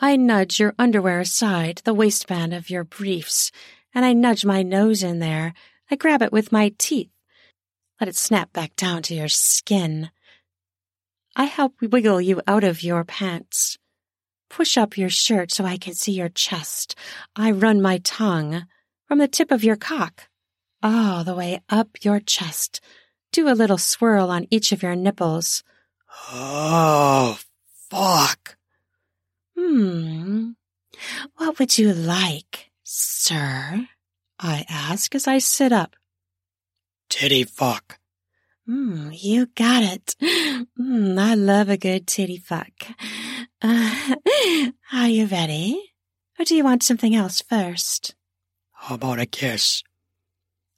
I 0.00 0.16
nudge 0.16 0.58
your 0.58 0.74
underwear 0.76 1.20
aside, 1.20 1.82
the 1.84 1.94
waistband 1.94 2.52
of 2.52 2.68
your 2.68 2.82
briefs, 2.82 3.52
and 3.94 4.04
I 4.04 4.12
nudge 4.12 4.44
my 4.44 4.64
nose 4.64 5.04
in 5.04 5.20
there. 5.20 5.54
I 5.88 5.94
grab 5.94 6.20
it 6.20 6.32
with 6.32 6.50
my 6.50 6.72
teeth. 6.78 7.12
Let 8.00 8.08
it 8.08 8.16
snap 8.16 8.52
back 8.52 8.74
down 8.74 9.02
to 9.02 9.14
your 9.14 9.28
skin. 9.28 10.10
I 11.36 11.44
help 11.44 11.74
wiggle 11.80 12.20
you 12.20 12.42
out 12.48 12.64
of 12.64 12.82
your 12.82 13.04
pants. 13.04 13.78
Push 14.50 14.76
up 14.76 14.98
your 14.98 15.10
shirt 15.10 15.52
so 15.52 15.64
I 15.64 15.76
can 15.76 15.94
see 15.94 16.10
your 16.10 16.28
chest. 16.28 16.96
I 17.36 17.52
run 17.52 17.80
my 17.80 17.98
tongue 17.98 18.66
from 19.06 19.18
the 19.18 19.28
tip 19.28 19.52
of 19.52 19.62
your 19.62 19.76
cock 19.76 20.26
all 20.84 21.24
the 21.24 21.34
way 21.34 21.62
up 21.70 21.88
your 22.02 22.20
chest. 22.20 22.80
Do 23.32 23.48
a 23.48 23.56
little 23.56 23.78
swirl 23.78 24.30
on 24.30 24.46
each 24.50 24.70
of 24.70 24.82
your 24.82 24.94
nipples. 24.94 25.64
Oh, 26.30 27.38
fuck. 27.90 28.56
Hmm. 29.58 30.50
What 31.36 31.58
would 31.58 31.76
you 31.78 31.92
like, 31.92 32.70
sir? 32.84 33.88
I 34.38 34.64
ask 34.68 35.14
as 35.14 35.26
I 35.26 35.38
sit 35.38 35.72
up. 35.72 35.96
Titty 37.08 37.44
fuck. 37.44 37.98
Hmm, 38.66 39.10
you 39.12 39.46
got 39.46 39.82
it. 39.82 40.14
Hmm, 40.76 41.18
I 41.18 41.34
love 41.34 41.68
a 41.68 41.76
good 41.76 42.06
titty 42.06 42.38
fuck. 42.38 42.72
Uh, 43.62 44.14
are 44.92 45.08
you 45.08 45.26
ready? 45.26 45.92
Or 46.38 46.44
do 46.44 46.54
you 46.56 46.64
want 46.64 46.82
something 46.82 47.14
else 47.14 47.42
first? 47.42 48.14
How 48.72 48.96
about 48.96 49.20
a 49.20 49.26
kiss? 49.26 49.82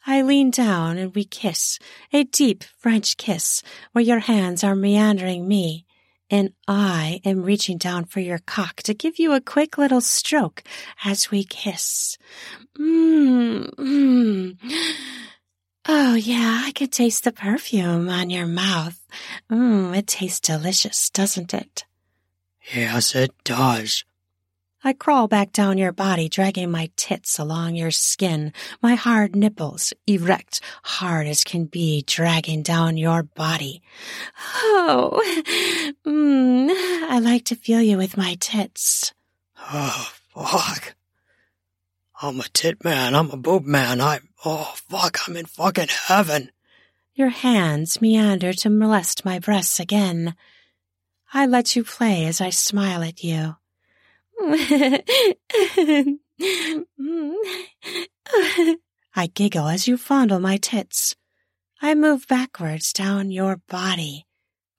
I 0.07 0.23
lean 0.23 0.51
down 0.51 0.99
and 0.99 1.15
we 1.15 1.25
kiss, 1.25 1.79
a 2.13 2.25
deep 2.25 2.63
French 2.79 3.17
kiss 3.17 3.63
where 3.93 4.05
your 4.05 4.21
hands 4.21 4.63
are 4.63 4.77
meandering 4.77 5.49
me 5.49 5.85
and 6.31 6.53
I 6.67 7.21
am 7.25 7.43
reaching 7.43 7.79
down 7.79 8.05
for 8.05 8.21
your 8.21 8.39
cock 8.39 8.83
to 8.85 8.95
give 8.95 9.19
you 9.19 9.33
a 9.33 9.41
quick 9.41 9.79
little 9.79 10.01
stroke 10.01 10.63
as 11.05 11.31
we 11.31 11.45
kiss. 11.45 12.19
Mmm, 12.79 13.69
mmm. 13.75 14.57
Oh 15.89 16.15
yeah, 16.15 16.63
I 16.65 16.73
could 16.73 16.91
taste 16.91 17.25
the 17.25 17.33
perfume 17.33 18.09
on 18.09 18.31
your 18.31 18.47
mouth. 18.47 19.01
Mmm, 19.51 19.97
it 19.97 20.09
tastes 20.09 20.41
delicious, 20.41 21.11
doesn't 21.11 21.55
it? 21.55 21.85
Yes, 22.75 23.15
it 23.15 23.33
does. 23.45 24.05
I 24.87 24.93
crawl 24.93 25.26
back 25.26 25.50
down 25.50 25.78
your 25.78 25.90
body, 25.90 26.28
dragging 26.28 26.71
my 26.71 26.90
tits 26.95 27.40
along 27.40 27.75
your 27.75 27.90
skin, 27.90 28.52
my 28.81 28.95
hard 28.95 29.35
nipples, 29.35 29.93
erect, 30.07 30.61
hard 30.85 31.26
as 31.26 31.43
can 31.43 31.64
be, 31.64 32.05
dragging 32.07 32.62
down 32.62 32.97
your 32.97 33.25
body. 33.25 33.83
Oh, 34.55 35.21
mm, 36.07 36.71
I 37.11 37.19
like 37.19 37.47
to 37.47 37.57
feel 37.57 37.83
you 37.83 37.97
with 37.97 38.16
my 38.16 38.37
tits. 38.38 39.12
Oh, 39.73 40.12
fuck. 40.33 40.95
I'm 42.23 42.38
a 42.38 42.45
tit 42.45 42.85
man. 42.85 43.16
I'm 43.16 43.33
a 43.33 43.37
boob 43.37 43.64
man. 43.64 44.00
I, 44.00 44.21
oh, 44.45 44.73
fuck, 44.88 45.19
I'm 45.26 45.37
in 45.37 45.47
fucking 45.47 45.88
heaven. 46.07 46.52
Your 47.12 47.31
hands 47.31 48.00
meander 48.00 48.52
to 48.52 48.71
molest 48.71 49.25
my 49.25 49.40
breasts 49.40 49.81
again. 49.81 50.37
I 51.35 51.47
let 51.47 51.75
you 51.75 51.83
play 51.83 52.26
as 52.26 52.40
I 52.40 52.50
smile 52.50 53.02
at 53.02 53.25
you. 53.25 53.57
I 59.19 59.28
giggle 59.33 59.69
as 59.69 59.88
you 59.88 59.97
fondle 59.97 60.38
my 60.38 60.57
tits. 60.59 61.14
I 61.81 61.95
move 61.95 62.26
backwards 62.26 62.93
down 62.93 63.31
your 63.31 63.61
body, 63.69 64.26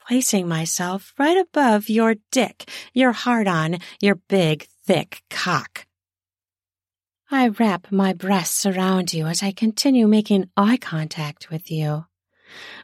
placing 0.07 0.47
myself 0.47 1.13
right 1.17 1.37
above 1.37 1.89
your 1.89 2.15
dick, 2.31 2.69
your 2.93 3.11
hard 3.11 3.47
on, 3.47 3.77
your 4.01 4.15
big, 4.15 4.67
thick 4.85 5.21
cock. 5.29 5.85
I 7.29 7.49
wrap 7.49 7.91
my 7.91 8.13
breasts 8.13 8.65
around 8.65 9.13
you 9.13 9.27
as 9.27 9.43
I 9.43 9.51
continue 9.51 10.07
making 10.07 10.49
eye 10.55 10.77
contact 10.77 11.51
with 11.51 11.69
you. 11.69 12.06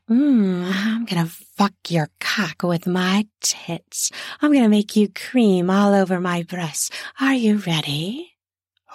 Mmm, 0.10 0.72
I'm 0.74 1.06
gonna 1.06 1.26
fuck 1.26 1.74
your 1.90 2.10
cock 2.20 2.64
with 2.64 2.86
my 2.86 3.28
tits. 3.42 4.12
I'm 4.42 4.52
gonna 4.52 4.70
make 4.70 4.96
you 4.96 5.10
cream 5.10 5.70
all 5.70 5.94
over 5.94 6.20
my 6.20 6.44
breasts. 6.44 6.90
Are 7.20 7.34
you 7.34 7.58
ready? 7.58 8.34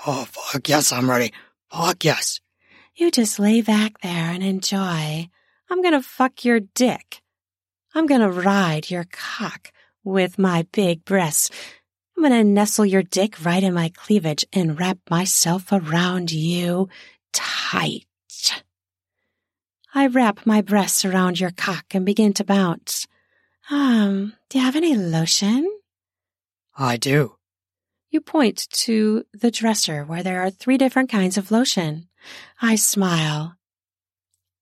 Oh, 0.06 0.26
fuck 0.26 0.68
yes, 0.68 0.92
I'm 0.92 1.08
ready. 1.10 1.32
Fuck 1.70 2.04
yes. 2.04 2.40
You 2.94 3.10
just 3.10 3.38
lay 3.38 3.62
back 3.62 4.00
there 4.00 4.30
and 4.30 4.42
enjoy. 4.42 5.28
I'm 5.70 5.82
gonna 5.82 6.02
fuck 6.02 6.44
your 6.44 6.60
dick. 6.60 7.22
I'm 7.94 8.06
gonna 8.06 8.30
ride 8.30 8.90
your 8.90 9.06
cock 9.10 9.72
with 10.04 10.38
my 10.38 10.66
big 10.72 11.04
breasts. 11.04 11.50
I'm 12.16 12.22
gonna 12.22 12.42
nestle 12.42 12.84
your 12.84 13.02
dick 13.02 13.44
right 13.44 13.62
in 13.62 13.72
my 13.74 13.90
cleavage 13.94 14.44
and 14.52 14.78
wrap 14.78 14.98
myself 15.08 15.70
around 15.70 16.32
you 16.32 16.88
tight. 17.32 18.07
I 19.98 20.06
wrap 20.06 20.46
my 20.46 20.60
breasts 20.62 21.04
around 21.04 21.40
your 21.40 21.50
cock 21.50 21.86
and 21.90 22.06
begin 22.06 22.32
to 22.34 22.44
bounce. 22.44 23.08
Um, 23.68 24.34
do 24.48 24.56
you 24.56 24.64
have 24.64 24.76
any 24.76 24.94
lotion? 24.96 25.68
I 26.76 26.96
do. 26.96 27.34
You 28.08 28.20
point 28.20 28.68
to 28.84 29.24
the 29.34 29.50
dresser 29.50 30.04
where 30.04 30.22
there 30.22 30.40
are 30.40 30.50
three 30.50 30.78
different 30.78 31.10
kinds 31.10 31.36
of 31.36 31.50
lotion. 31.50 32.06
I 32.62 32.76
smile. 32.76 33.56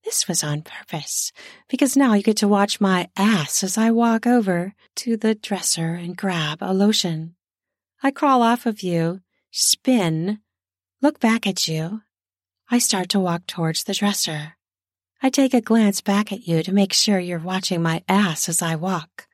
This 0.07 0.27
was 0.27 0.43
on 0.43 0.63
purpose, 0.63 1.33
because 1.69 1.99
now 1.99 2.15
you 2.15 2.23
get 2.23 2.39
to 2.39 2.49
watch 2.49 2.81
my 2.81 3.11
ass 3.15 3.63
as 3.63 3.77
I 3.77 3.91
walk 3.91 4.27
over 4.27 4.73
to 5.03 5.19
the 5.19 5.35
dresser 5.35 5.93
and 5.93 6.17
grab 6.17 6.63
a 6.63 6.73
lotion. 6.73 7.35
I 8.03 8.11
crawl 8.11 8.41
off 8.41 8.65
of 8.65 8.83
you, 8.83 9.21
spin, 9.51 10.39
look 11.03 11.21
back 11.21 11.47
at 11.47 11.69
you. 11.69 12.01
I 12.71 12.79
start 12.79 13.11
to 13.11 13.21
walk 13.21 13.47
towards 13.47 13.85
the 13.85 13.93
dresser. 13.93 14.56
I 15.23 15.31
take 15.31 15.55
a 15.55 15.61
glance 15.61 16.01
back 16.01 16.33
at 16.33 16.47
you 16.47 16.63
to 16.63 16.73
make 16.73 16.93
sure 16.93 17.19
you're 17.19 17.39
watching 17.39 17.83
my 17.83 18.03
ass 18.09 18.49
as 18.49 18.61
I 18.61 18.77
walk. 18.77 19.27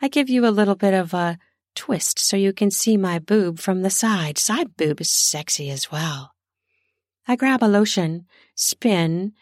I 0.00 0.08
give 0.08 0.30
you 0.30 0.46
a 0.46 0.50
little 0.50 0.76
bit 0.76 0.94
of 0.94 1.12
a 1.12 1.38
twist 1.74 2.18
so 2.18 2.36
you 2.36 2.52
can 2.52 2.70
see 2.70 2.96
my 2.96 3.18
boob 3.18 3.58
from 3.58 3.82
the 3.82 3.90
side. 3.90 4.38
Side 4.38 4.76
boob 4.76 5.00
is 5.00 5.10
sexy 5.10 5.70
as 5.70 5.90
well. 5.90 6.32
I 7.26 7.36
grab 7.36 7.62
a 7.62 7.66
lotion, 7.66 8.26
spin, 8.54 9.32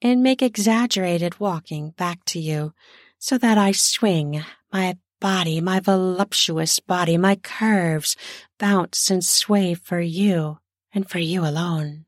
and 0.00 0.22
make 0.22 0.42
exaggerated 0.42 1.40
walking 1.40 1.90
back 1.90 2.24
to 2.26 2.38
you 2.38 2.72
so 3.18 3.38
that 3.38 3.58
I 3.58 3.72
swing 3.72 4.44
my 4.72 4.96
body, 5.20 5.60
my 5.60 5.80
voluptuous 5.80 6.78
body, 6.78 7.16
my 7.16 7.36
curves 7.36 8.16
bounce 8.58 9.10
and 9.10 9.24
sway 9.24 9.74
for 9.74 10.00
you 10.00 10.58
and 10.94 11.08
for 11.08 11.18
you 11.18 11.44
alone. 11.44 12.04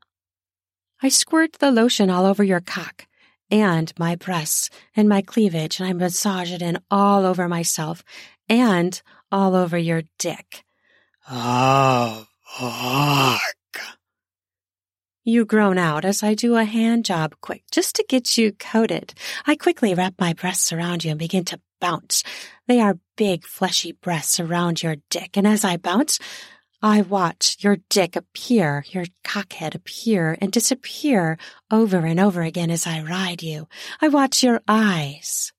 I 1.03 1.09
squirt 1.09 1.55
the 1.55 1.71
lotion 1.71 2.11
all 2.11 2.27
over 2.27 2.45
your 2.45 2.61
cock 2.61 3.07
and 3.51 3.93
my 3.99 4.17
breasts 4.17 4.71
and 4.95 5.09
my 5.09 5.23
cleavage, 5.23 5.81
and 5.81 5.89
I 5.89 5.93
massage 5.93 6.53
it 6.53 6.63
in 6.63 6.79
all 6.91 7.25
over 7.25 7.49
myself 7.49 8.05
and 8.49 9.01
all 9.33 9.55
over 9.55 9.79
your 9.79 10.03
dick. 10.19 10.65
Oh, 11.31 12.27
fuck. 12.43 13.41
You 15.23 15.45
groan 15.45 15.79
out 15.79 16.05
as 16.05 16.23
I 16.23 16.35
do 16.35 16.57
a 16.57 16.65
hand 16.65 17.05
job 17.05 17.35
quick 17.41 17.63
just 17.71 17.95
to 17.97 18.05
get 18.09 18.39
you 18.39 18.53
coated. 18.53 19.15
I 19.47 19.55
quickly 19.55 19.95
wrap 19.95 20.15
my 20.19 20.33
breasts 20.33 20.73
around 20.73 21.05
you 21.05 21.11
and 21.11 21.19
begin 21.19 21.45
to 21.47 21.61
bounce. 21.81 22.25
They 22.67 22.81
are 22.81 22.99
big, 23.17 23.47
fleshy 23.47 23.93
breasts 23.93 24.41
around 24.41 24.83
your 24.83 24.97
dick, 25.11 25.37
and 25.37 25.47
as 25.47 25.65
I 25.65 25.77
bounce, 25.77 26.19
I 26.83 27.03
watch 27.03 27.59
your 27.61 27.77
dick 27.91 28.17
appear, 28.17 28.87
your 28.89 29.05
cockhead 29.23 29.75
appear 29.75 30.39
and 30.41 30.51
disappear 30.51 31.37
over 31.71 31.99
and 32.07 32.19
over 32.19 32.41
again 32.43 32.71
as 32.71 32.87
I 32.87 33.03
ride 33.03 33.43
you. 33.43 33.69
I 34.01 34.09
watch 34.09 34.43
your 34.43 34.63
eyes. 34.67 35.53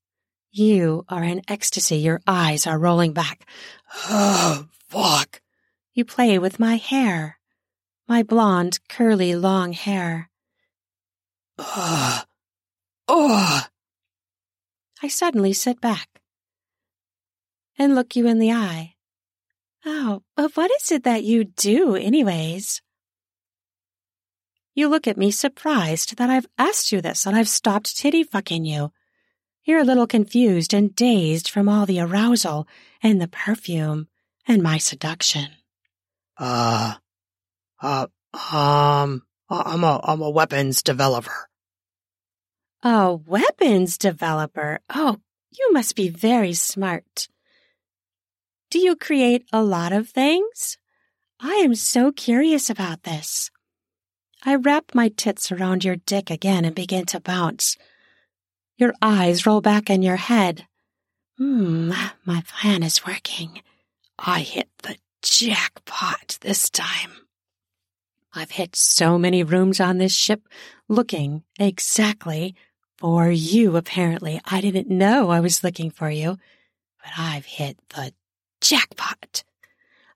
You 0.50 1.04
are 1.08 1.22
in 1.22 1.42
ecstasy. 1.46 1.98
Your 1.98 2.20
eyes 2.26 2.66
are 2.66 2.78
rolling 2.78 3.12
back. 3.12 3.46
Oh, 4.10 4.66
fuck. 4.88 5.40
You 5.94 6.04
play 6.04 6.38
with 6.38 6.58
my 6.58 6.74
hair, 6.74 7.38
my 8.08 8.24
blonde, 8.24 8.80
curly, 8.88 9.36
long 9.36 9.72
hair. 9.72 10.28
Ugh. 11.58 12.26
Ugh. 13.08 13.64
I 15.02 15.08
suddenly 15.08 15.52
sit 15.52 15.80
back 15.80 16.20
and 17.78 17.94
look 17.94 18.16
you 18.16 18.26
in 18.26 18.38
the 18.38 18.52
eye. 18.52 18.94
Oh, 19.84 20.22
but 20.36 20.56
what 20.56 20.70
is 20.80 20.92
it 20.92 21.04
that 21.04 21.24
you 21.24 21.44
do, 21.44 21.96
anyways? 21.96 22.82
You 24.74 24.88
look 24.88 25.06
at 25.06 25.18
me 25.18 25.30
surprised 25.30 26.16
that 26.16 26.30
I've 26.30 26.46
asked 26.56 26.92
you 26.92 27.00
this 27.00 27.26
and 27.26 27.36
I've 27.36 27.48
stopped 27.48 27.96
titty 27.96 28.24
fucking 28.24 28.64
you. 28.64 28.92
You're 29.64 29.80
a 29.80 29.84
little 29.84 30.06
confused 30.06 30.72
and 30.72 30.94
dazed 30.94 31.48
from 31.48 31.68
all 31.68 31.84
the 31.84 32.00
arousal 32.00 32.66
and 33.02 33.20
the 33.20 33.28
perfume 33.28 34.08
and 34.46 34.62
my 34.62 34.78
seduction. 34.78 35.48
Uh, 36.38 36.94
uh, 37.80 38.06
um, 38.32 39.22
I'm 39.50 39.84
a, 39.84 40.00
I'm 40.02 40.22
a 40.22 40.30
weapons 40.30 40.82
developer. 40.82 41.48
A 42.82 43.14
weapons 43.14 43.98
developer? 43.98 44.80
Oh, 44.92 45.18
you 45.56 45.72
must 45.72 45.94
be 45.94 46.08
very 46.08 46.54
smart. 46.54 47.28
Do 48.72 48.78
you 48.78 48.96
create 48.96 49.44
a 49.52 49.62
lot 49.62 49.92
of 49.92 50.08
things? 50.08 50.78
I 51.38 51.56
am 51.56 51.74
so 51.74 52.10
curious 52.10 52.70
about 52.70 53.02
this. 53.02 53.50
I 54.46 54.54
wrap 54.54 54.94
my 54.94 55.08
tits 55.08 55.52
around 55.52 55.84
your 55.84 55.96
dick 55.96 56.30
again 56.30 56.64
and 56.64 56.74
begin 56.74 57.04
to 57.06 57.20
bounce. 57.20 57.76
Your 58.78 58.94
eyes 59.02 59.44
roll 59.44 59.60
back 59.60 59.90
in 59.90 60.00
your 60.00 60.16
head. 60.16 60.66
Hmm, 61.36 61.92
my 62.24 62.42
plan 62.48 62.82
is 62.82 63.04
working. 63.04 63.60
I 64.18 64.40
hit 64.40 64.70
the 64.78 64.96
jackpot 65.20 66.38
this 66.40 66.70
time. 66.70 67.12
I've 68.32 68.52
hit 68.52 68.74
so 68.74 69.18
many 69.18 69.42
rooms 69.42 69.80
on 69.80 69.98
this 69.98 70.14
ship 70.16 70.48
looking 70.88 71.42
exactly 71.60 72.54
for 72.96 73.30
you, 73.30 73.76
apparently. 73.76 74.40
I 74.46 74.62
didn't 74.62 74.88
know 74.88 75.28
I 75.28 75.40
was 75.40 75.62
looking 75.62 75.90
for 75.90 76.08
you, 76.08 76.38
but 77.02 77.12
I've 77.18 77.44
hit 77.44 77.76
the 77.90 78.14
Jackpot! 78.62 79.42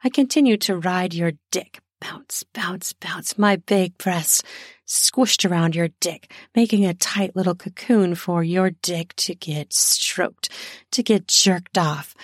I 0.05 0.09
continue 0.09 0.57
to 0.59 0.77
ride 0.77 1.13
your 1.13 1.33
dick. 1.51 1.81
Bounce, 2.01 2.45
bounce, 2.55 2.93
bounce. 2.93 3.37
My 3.37 3.57
big 3.57 3.99
breasts 3.99 4.43
squished 4.87 5.49
around 5.51 5.75
your 5.75 5.89
dick, 5.99 6.33
making 6.55 6.87
a 6.87 6.95
tight 6.95 7.35
little 7.35 7.57
cocoon 7.57 8.15
for 8.15 8.45
your 8.45 8.71
dick 8.83 9.15
to 9.17 9.35
get 9.35 9.73
stroked, 9.73 10.49
to 10.93 11.03
get 11.03 11.27
jerked 11.27 11.77
off, 11.77 12.15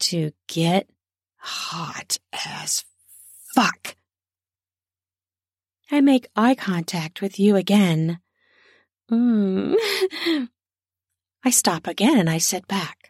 to 0.00 0.30
get 0.46 0.88
hot 1.38 2.18
as 2.32 2.84
fuck. 3.52 3.96
I 5.90 6.00
make 6.00 6.28
eye 6.36 6.54
contact 6.54 7.20
with 7.20 7.40
you 7.40 7.56
again. 7.56 8.20
Mm. 9.10 9.74
I 11.44 11.50
stop 11.50 11.88
again 11.88 12.18
and 12.18 12.30
I 12.30 12.38
sit 12.38 12.68
back. 12.68 13.01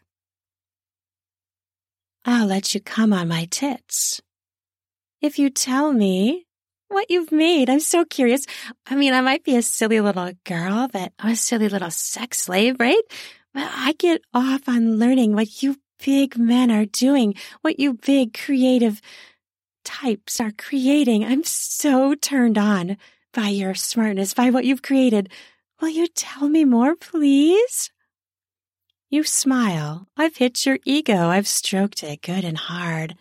I'll 2.25 2.47
let 2.47 2.75
you 2.75 2.81
come 2.81 3.13
on 3.13 3.29
my 3.29 3.47
tits. 3.47 4.21
If 5.21 5.39
you 5.39 5.51
tell 5.51 5.93
me 5.93 6.47
what 6.89 7.11
you've 7.11 7.33
made, 7.33 7.71
I'm 7.71 7.81
so 7.81 8.05
curious. 8.05 8.45
I 8.87 8.95
mean, 8.95 9.15
I 9.15 9.21
might 9.21 9.45
be 9.45 9.57
a 9.57 9.63
silly 9.63 10.01
little 10.01 10.33
girl, 10.45 10.89
but 10.93 11.13
I'm 11.19 11.33
a 11.33 11.37
silly 11.37 11.69
little 11.69 11.91
sex 11.91 12.41
slave, 12.41 12.77
right? 12.79 13.03
But 13.55 13.71
I 13.73 13.95
get 13.99 14.23
off 14.35 14.69
on 14.69 14.99
learning 14.99 15.35
what 15.35 15.63
you 15.63 15.77
big 16.05 16.37
men 16.37 16.71
are 16.71 16.85
doing, 16.85 17.35
what 17.61 17.79
you 17.79 17.95
big 17.95 18.35
creative 18.35 19.01
types 19.85 20.41
are 20.41 20.53
creating. 20.53 21.25
I'm 21.25 21.45
so 21.45 22.15
turned 22.15 22.59
on 22.59 22.97
by 23.33 23.49
your 23.49 23.75
smartness, 23.75 24.35
by 24.35 24.51
what 24.51 24.65
you've 24.65 24.83
created. 24.83 25.31
Will 25.81 25.89
you 25.89 26.09
tell 26.09 26.49
me 26.49 26.65
more, 26.65 26.97
please? 26.97 27.92
You 29.13 29.25
smile. 29.25 30.09
I've 30.17 30.37
hit 30.39 30.65
your 30.65 30.79
ego. 30.87 31.29
I've 31.29 31.47
stroked 31.47 32.03
it 32.03 32.23
good 32.23 32.45
and 32.45 32.57
hard. 32.57 33.15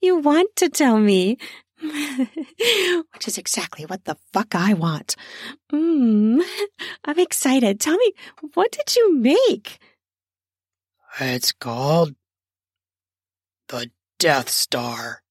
You 0.00 0.16
want 0.16 0.56
to 0.56 0.70
tell 0.70 0.98
me. 0.98 1.36
Which 1.82 3.28
is 3.28 3.36
exactly 3.36 3.84
what 3.84 4.06
the 4.06 4.16
fuck 4.32 4.54
I 4.54 4.72
want. 4.72 5.16
Mmm. 5.70 6.42
I'm 7.04 7.18
excited. 7.18 7.78
Tell 7.78 7.94
me, 7.98 8.12
what 8.54 8.72
did 8.72 8.96
you 8.96 9.14
make? 9.16 9.78
It's 11.20 11.52
called 11.52 12.14
the 13.68 13.90
Death 14.18 14.48
Star. 14.48 15.22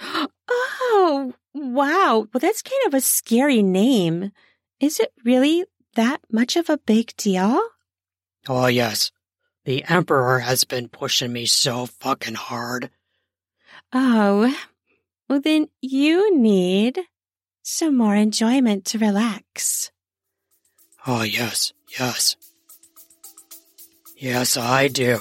Oh, 0.48 1.34
wow. 1.54 2.26
Well, 2.32 2.40
that's 2.40 2.62
kind 2.62 2.86
of 2.86 2.94
a 2.94 3.00
scary 3.00 3.62
name. 3.62 4.32
Is 4.80 4.98
it 4.98 5.12
really 5.24 5.64
that 5.94 6.20
much 6.30 6.56
of 6.56 6.70
a 6.70 6.78
big 6.78 7.14
deal? 7.16 7.60
Oh, 8.48 8.66
yes. 8.66 9.10
The 9.66 9.84
Emperor 9.88 10.38
has 10.38 10.62
been 10.62 10.88
pushing 10.88 11.32
me 11.32 11.44
so 11.44 11.86
fucking 11.86 12.36
hard. 12.36 12.88
Oh, 13.92 14.56
well, 15.28 15.40
then 15.40 15.66
you 15.82 16.38
need 16.38 17.00
some 17.64 17.96
more 17.96 18.14
enjoyment 18.14 18.84
to 18.84 18.98
relax. 19.00 19.90
Oh, 21.04 21.24
yes, 21.24 21.72
yes. 21.98 22.36
Yes, 24.16 24.56
I 24.56 24.86
do. 24.86 25.18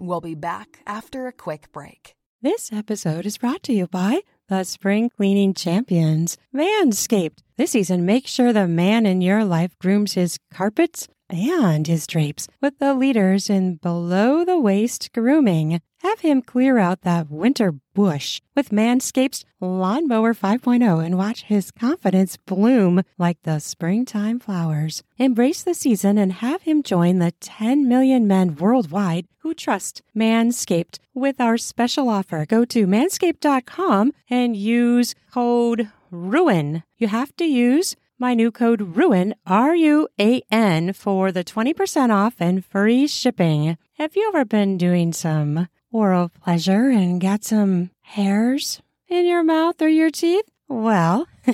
We'll 0.00 0.20
be 0.20 0.34
back 0.34 0.80
after 0.84 1.28
a 1.28 1.32
quick 1.32 1.70
break. 1.70 2.16
This 2.42 2.72
episode 2.72 3.24
is 3.24 3.38
brought 3.38 3.62
to 3.64 3.72
you 3.72 3.86
by 3.86 4.22
the 4.48 4.64
spring 4.64 5.10
cleaning 5.10 5.54
champions, 5.54 6.36
Manscaped. 6.52 7.38
This 7.58 7.72
season, 7.72 8.06
make 8.06 8.28
sure 8.28 8.52
the 8.52 8.68
man 8.68 9.04
in 9.04 9.20
your 9.20 9.44
life 9.44 9.76
grooms 9.80 10.12
his 10.12 10.38
carpets 10.48 11.08
and 11.28 11.88
his 11.88 12.06
drapes 12.06 12.46
with 12.60 12.78
the 12.78 12.94
leaders 12.94 13.50
in 13.50 13.74
below 13.74 14.44
the 14.44 14.60
waist 14.60 15.10
grooming. 15.12 15.80
Have 16.02 16.20
him 16.20 16.40
clear 16.40 16.78
out 16.78 17.00
that 17.00 17.32
winter 17.32 17.74
bush 17.94 18.40
with 18.54 18.70
Manscaped's 18.70 19.44
Lawnmower 19.60 20.34
5.0 20.34 21.04
and 21.04 21.18
watch 21.18 21.42
his 21.42 21.72
confidence 21.72 22.36
bloom 22.36 23.02
like 23.18 23.42
the 23.42 23.58
springtime 23.58 24.38
flowers. 24.38 25.02
Embrace 25.16 25.64
the 25.64 25.74
season 25.74 26.16
and 26.16 26.34
have 26.34 26.62
him 26.62 26.84
join 26.84 27.18
the 27.18 27.32
10 27.40 27.88
million 27.88 28.28
men 28.28 28.54
worldwide 28.54 29.26
who 29.38 29.52
trust 29.52 30.02
Manscaped 30.16 31.00
with 31.12 31.40
our 31.40 31.58
special 31.58 32.08
offer. 32.08 32.46
Go 32.46 32.64
to 32.66 32.86
manscaped.com 32.86 34.12
and 34.30 34.56
use 34.56 35.16
code 35.32 35.88
RUAN. 36.10 36.82
You 36.96 37.08
have 37.08 37.34
to 37.36 37.44
use 37.44 37.96
my 38.18 38.34
new 38.34 38.50
code 38.50 38.96
RUAN, 38.96 39.34
R 39.46 39.74
U 39.74 40.08
A 40.20 40.42
N, 40.50 40.92
for 40.92 41.30
the 41.30 41.44
20% 41.44 42.10
off 42.10 42.34
and 42.40 42.64
free 42.64 43.06
shipping. 43.06 43.76
Have 43.98 44.16
you 44.16 44.28
ever 44.28 44.44
been 44.44 44.76
doing 44.76 45.12
some 45.12 45.68
oral 45.92 46.28
pleasure 46.28 46.90
and 46.90 47.20
got 47.20 47.44
some 47.44 47.90
hairs 48.02 48.80
in 49.08 49.26
your 49.26 49.44
mouth 49.44 49.80
or 49.80 49.88
your 49.88 50.10
teeth? 50.10 50.44
Well, 50.68 51.26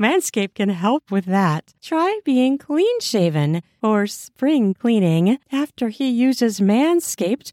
Manscaped 0.00 0.54
can 0.54 0.70
help 0.70 1.12
with 1.12 1.26
that. 1.26 1.74
Try 1.80 2.20
being 2.24 2.58
clean 2.58 3.00
shaven 3.00 3.62
for 3.80 4.08
spring 4.08 4.74
cleaning. 4.74 5.38
After 5.52 5.90
he 5.90 6.08
uses 6.10 6.58
Manscaped, 6.58 7.52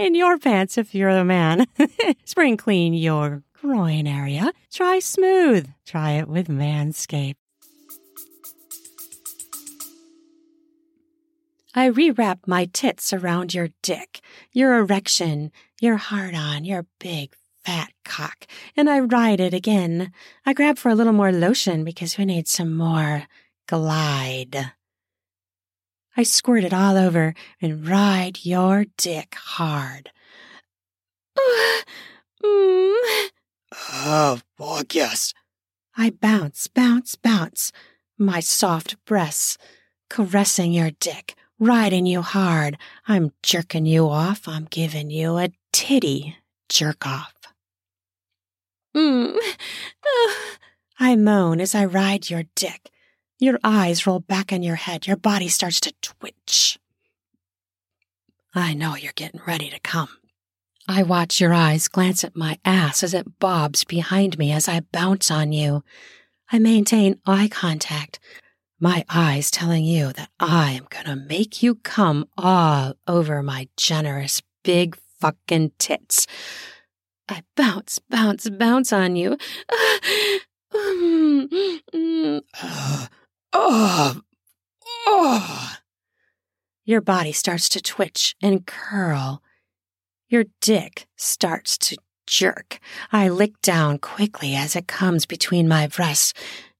In 0.00 0.14
your 0.14 0.38
pants 0.38 0.78
if 0.78 0.94
you're 0.94 1.10
a 1.10 1.26
man. 1.26 1.66
spring 2.24 2.56
clean 2.56 2.94
your 2.94 3.42
groin 3.60 4.06
area. 4.06 4.50
Try 4.72 4.98
smooth. 4.98 5.68
Try 5.84 6.12
it 6.12 6.26
with 6.26 6.48
Manscaped. 6.48 7.34
I 11.74 11.90
rewrap 11.90 12.38
my 12.46 12.64
tits 12.72 13.12
around 13.12 13.52
your 13.52 13.68
dick, 13.82 14.22
your 14.52 14.78
erection, 14.78 15.52
your 15.82 15.98
hard 15.98 16.34
on, 16.34 16.64
your 16.64 16.86
big 16.98 17.36
fat 17.62 17.92
cock, 18.02 18.46
and 18.78 18.88
I 18.88 19.00
ride 19.00 19.38
it 19.38 19.52
again. 19.52 20.12
I 20.46 20.54
grab 20.54 20.78
for 20.78 20.88
a 20.88 20.94
little 20.94 21.12
more 21.12 21.30
lotion 21.30 21.84
because 21.84 22.16
we 22.16 22.24
need 22.24 22.48
some 22.48 22.74
more 22.74 23.24
glide. 23.68 24.72
I 26.16 26.22
squirt 26.22 26.64
it 26.64 26.74
all 26.74 26.96
over 26.96 27.34
and 27.60 27.86
ride 27.86 28.44
your 28.44 28.86
dick 28.96 29.34
hard. 29.34 30.10
Oh, 34.02 34.40
fuck 34.58 34.94
yes. 34.94 35.32
I 35.96 36.10
bounce, 36.10 36.66
bounce, 36.66 37.14
bounce, 37.14 37.70
my 38.18 38.40
soft 38.40 38.96
breasts 39.04 39.58
caressing 40.08 40.72
your 40.72 40.90
dick, 41.00 41.34
riding 41.58 42.04
you 42.04 42.20
hard. 42.22 42.76
I'm 43.06 43.32
jerking 43.42 43.86
you 43.86 44.08
off. 44.08 44.48
I'm 44.48 44.66
giving 44.70 45.10
you 45.10 45.38
a 45.38 45.50
titty 45.72 46.36
jerk 46.68 47.06
off. 47.06 47.34
Mm. 48.94 49.38
I 50.98 51.16
moan 51.16 51.60
as 51.60 51.74
I 51.74 51.84
ride 51.84 52.28
your 52.28 52.44
dick. 52.54 52.90
Your 53.42 53.58
eyes 53.64 54.06
roll 54.06 54.20
back 54.20 54.52
in 54.52 54.62
your 54.62 54.76
head. 54.76 55.06
Your 55.06 55.16
body 55.16 55.48
starts 55.48 55.80
to 55.80 55.94
twitch. 56.02 56.78
I 58.54 58.74
know 58.74 58.96
you're 58.96 59.14
getting 59.14 59.40
ready 59.46 59.70
to 59.70 59.80
come. 59.80 60.10
I 60.86 61.02
watch 61.04 61.40
your 61.40 61.54
eyes 61.54 61.88
glance 61.88 62.22
at 62.22 62.36
my 62.36 62.58
ass 62.66 63.02
as 63.02 63.14
it 63.14 63.38
bobs 63.38 63.84
behind 63.84 64.36
me 64.36 64.52
as 64.52 64.68
I 64.68 64.80
bounce 64.92 65.30
on 65.30 65.52
you. 65.52 65.82
I 66.52 66.58
maintain 66.58 67.18
eye 67.24 67.48
contact, 67.48 68.20
my 68.78 69.06
eyes 69.08 69.50
telling 69.50 69.86
you 69.86 70.12
that 70.12 70.28
I 70.38 70.72
am 70.72 70.86
gonna 70.90 71.16
make 71.16 71.62
you 71.62 71.76
come 71.76 72.28
all 72.36 72.92
over 73.06 73.42
my 73.42 73.68
generous 73.74 74.42
big 74.64 74.98
fucking 75.18 75.72
tits. 75.78 76.26
I 77.26 77.42
bounce, 77.56 78.00
bounce, 78.00 78.50
bounce 78.50 78.92
on 78.92 79.16
you. 79.16 79.38
Oh, 83.52 84.20
oh. 85.06 85.76
Your 86.84 87.00
body 87.00 87.32
starts 87.32 87.68
to 87.70 87.80
twitch 87.80 88.34
and 88.42 88.66
curl. 88.66 89.42
Your 90.28 90.44
dick 90.60 91.06
starts 91.16 91.76
to 91.78 91.96
jerk. 92.26 92.78
I 93.12 93.28
lick 93.28 93.60
down 93.60 93.98
quickly 93.98 94.54
as 94.54 94.76
it 94.76 94.86
comes 94.86 95.26
between 95.26 95.68
my 95.68 95.88
breasts, 95.88 96.32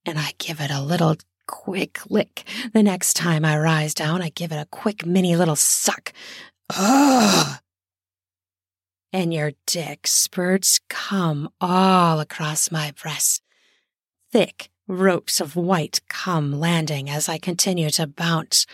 and 0.06 0.18
I 0.18 0.32
give 0.38 0.60
it 0.60 0.70
a 0.70 0.80
little 0.80 1.16
quick 1.46 1.98
lick. 2.08 2.44
The 2.72 2.82
next 2.82 3.14
time 3.14 3.44
I 3.44 3.58
rise 3.58 3.92
down, 3.92 4.22
I 4.22 4.28
give 4.30 4.52
it 4.52 4.56
a 4.56 4.68
quick 4.70 5.04
mini 5.04 5.36
little 5.36 5.56
suck. 5.56 6.12
Ugh. 6.76 7.58
And 9.12 9.34
your 9.34 9.52
dick 9.66 10.06
spurts 10.06 10.78
cum 10.88 11.48
all 11.60 12.20
across 12.20 12.70
my 12.70 12.92
breasts. 13.00 13.40
Thick 14.32 14.69
ropes 14.90 15.40
of 15.40 15.56
white 15.56 16.00
cum 16.08 16.58
landing 16.58 17.08
as 17.08 17.28
I 17.28 17.38
continue 17.38 17.90
to 17.90 18.06
bounce. 18.06 18.66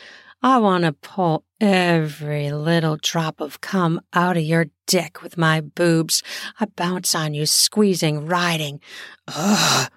I 0.43 0.59
want 0.59 0.85
to 0.85 0.93
pull 0.93 1.45
every 1.61 2.51
little 2.53 2.97
drop 3.01 3.41
of 3.41 3.61
cum 3.61 4.01
out 4.13 4.37
of 4.37 4.43
your 4.43 4.67
dick 4.87 5.23
with 5.23 5.37
my 5.37 5.61
boobs. 5.61 6.23
I 6.59 6.67
bounce 6.67 7.15
on 7.15 7.35
you, 7.35 7.47
squeezing, 7.47 8.27
riding. 8.27 8.81
Ugh. 9.29 9.91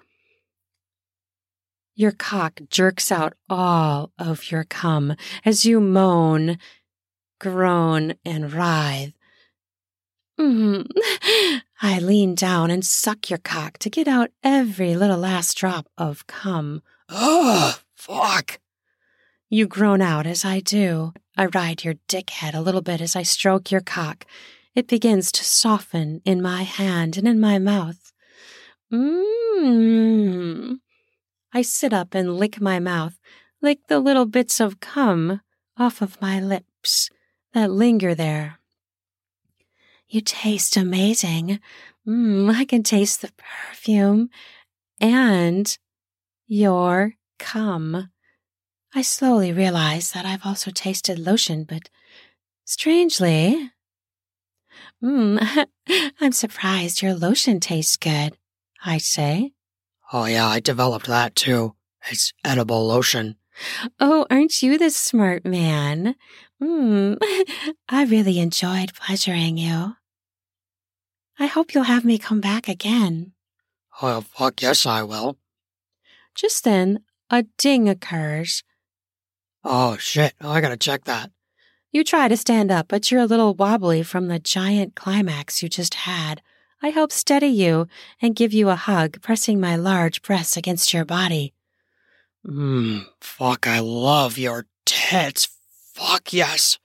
Your 1.94 2.12
cock 2.12 2.60
jerks 2.70 3.12
out 3.12 3.34
all 3.48 4.12
of 4.18 4.50
your 4.50 4.64
cum 4.64 5.14
as 5.44 5.64
you 5.64 5.80
moan, 5.80 6.58
groan, 7.38 8.14
and 8.24 8.52
writhe. 8.52 9.12
Mm. 10.40 10.86
I 11.82 11.98
lean 11.98 12.34
down 12.34 12.70
and 12.70 12.84
suck 12.84 13.28
your 13.28 13.38
cock 13.38 13.76
to 13.78 13.90
get 13.90 14.08
out 14.08 14.30
every 14.42 14.96
little 14.96 15.18
last 15.18 15.56
drop 15.58 15.86
of 15.98 16.26
cum. 16.26 16.80
Ugh. 17.10 17.78
Fuck. 17.94 18.58
You 19.50 19.66
groan 19.66 20.00
out 20.00 20.26
as 20.26 20.44
I 20.44 20.60
do. 20.60 21.12
I 21.36 21.46
ride 21.46 21.84
your 21.84 21.94
dickhead 22.08 22.54
a 22.54 22.62
little 22.62 22.80
bit 22.80 23.02
as 23.02 23.14
I 23.14 23.22
stroke 23.22 23.70
your 23.70 23.82
cock. 23.82 24.24
It 24.74 24.86
begins 24.86 25.30
to 25.32 25.44
soften 25.44 26.22
in 26.24 26.40
my 26.40 26.62
hand 26.62 27.18
and 27.18 27.28
in 27.28 27.38
my 27.38 27.58
mouth. 27.58 28.12
Mmm. 28.90 30.78
I 31.52 31.62
sit 31.62 31.92
up 31.92 32.14
and 32.14 32.36
lick 32.36 32.60
my 32.60 32.78
mouth, 32.78 33.18
lick 33.60 33.80
the 33.88 33.98
little 33.98 34.26
bits 34.26 34.60
of 34.60 34.80
cum 34.80 35.42
off 35.76 36.00
of 36.00 36.20
my 36.22 36.40
lips 36.40 37.10
that 37.52 37.70
linger 37.70 38.14
there. 38.14 38.59
You 40.10 40.20
taste 40.20 40.76
amazing. 40.76 41.60
Mmm, 42.06 42.52
I 42.52 42.64
can 42.64 42.82
taste 42.82 43.22
the 43.22 43.30
perfume 43.38 44.28
and 45.00 45.78
your 46.48 47.14
cum. 47.38 48.10
I 48.92 49.02
slowly 49.02 49.52
realize 49.52 50.10
that 50.10 50.26
I've 50.26 50.44
also 50.44 50.72
tasted 50.72 51.16
lotion, 51.16 51.62
but 51.62 51.90
strangely, 52.64 53.70
mmm, 55.00 55.66
I'm 56.20 56.32
surprised 56.32 57.02
your 57.02 57.14
lotion 57.14 57.60
tastes 57.60 57.96
good, 57.96 58.36
I 58.84 58.98
say. 58.98 59.52
Oh, 60.12 60.24
yeah, 60.24 60.48
I 60.48 60.58
developed 60.58 61.06
that 61.06 61.36
too. 61.36 61.76
It's 62.10 62.32
edible 62.44 62.84
lotion. 62.84 63.36
Oh, 64.00 64.26
aren't 64.28 64.60
you 64.60 64.76
the 64.76 64.90
smart 64.90 65.44
man? 65.44 66.16
Mmm, 66.60 67.16
I 67.88 68.04
really 68.06 68.40
enjoyed 68.40 68.92
pleasuring 68.94 69.56
you. 69.56 69.94
I 71.40 71.46
hope 71.46 71.72
you'll 71.74 71.84
have 71.84 72.04
me 72.04 72.18
come 72.18 72.40
back 72.40 72.68
again. 72.68 73.32
Oh, 74.02 74.20
fuck 74.20 74.60
yes, 74.60 74.84
I 74.84 75.02
will. 75.02 75.38
Just 76.34 76.64
then, 76.64 77.00
a 77.30 77.44
ding 77.56 77.88
occurs. 77.88 78.62
Oh, 79.64 79.96
shit. 79.96 80.34
Oh, 80.42 80.50
I 80.50 80.60
gotta 80.60 80.76
check 80.76 81.04
that. 81.04 81.30
You 81.92 82.04
try 82.04 82.28
to 82.28 82.36
stand 82.36 82.70
up, 82.70 82.88
but 82.88 83.10
you're 83.10 83.22
a 83.22 83.26
little 83.26 83.54
wobbly 83.54 84.02
from 84.02 84.28
the 84.28 84.38
giant 84.38 84.94
climax 84.94 85.62
you 85.62 85.70
just 85.70 85.94
had. 85.94 86.42
I 86.82 86.90
help 86.90 87.10
steady 87.10 87.48
you 87.48 87.88
and 88.20 88.36
give 88.36 88.52
you 88.52 88.68
a 88.68 88.76
hug, 88.76 89.20
pressing 89.22 89.58
my 89.58 89.76
large 89.76 90.22
breasts 90.22 90.56
against 90.58 90.92
your 90.92 91.04
body. 91.04 91.54
Mmm, 92.46 93.06
fuck, 93.20 93.66
I 93.66 93.80
love 93.80 94.38
your 94.38 94.66
tits. 94.84 95.48
Fuck 95.94 96.32
yes. 96.32 96.78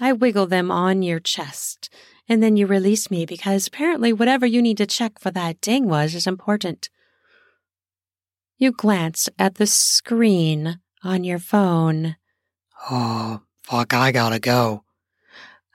I 0.00 0.12
wiggle 0.12 0.46
them 0.46 0.70
on 0.70 1.02
your 1.02 1.20
chest, 1.20 1.88
and 2.28 2.42
then 2.42 2.56
you 2.56 2.66
release 2.66 3.10
me 3.10 3.26
because 3.26 3.66
apparently 3.66 4.12
whatever 4.12 4.46
you 4.46 4.62
need 4.62 4.76
to 4.78 4.86
check 4.86 5.18
for 5.18 5.30
that 5.30 5.60
ding 5.60 5.88
was 5.88 6.14
is 6.14 6.26
important. 6.26 6.88
You 8.58 8.72
glance 8.72 9.28
at 9.38 9.56
the 9.56 9.66
screen 9.66 10.78
on 11.02 11.24
your 11.24 11.38
phone. 11.40 12.16
Oh, 12.90 13.42
fuck, 13.64 13.92
I 13.92 14.12
gotta 14.12 14.38
go. 14.38 14.84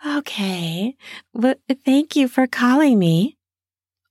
Okay. 0.06 0.96
Well, 1.34 1.56
thank 1.86 2.16
you 2.16 2.28
for 2.28 2.48
calling 2.48 3.00
me. 3.00 3.38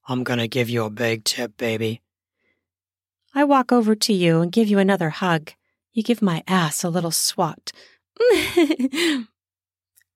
I'm 0.09 0.25
gonna 0.25 0.49
give 0.49 0.69
you 0.69 0.85
a 0.85 0.91
big 0.91 1.25
tip, 1.25 1.57
baby. 1.57 2.03
I 3.35 3.45
walk 3.45 3.73
over 3.73 3.95
to 3.95 4.13
you 4.13 4.41
and 4.41 4.51
give 4.53 4.69
you 4.69 4.79
another 4.79 5.11
hug. 5.11 5.53
You 5.93 6.03
give 6.03 6.23
my 6.23 6.43
ass 6.47 6.85
a 6.85 6.91
little 6.91 7.11
swat. 7.11 7.73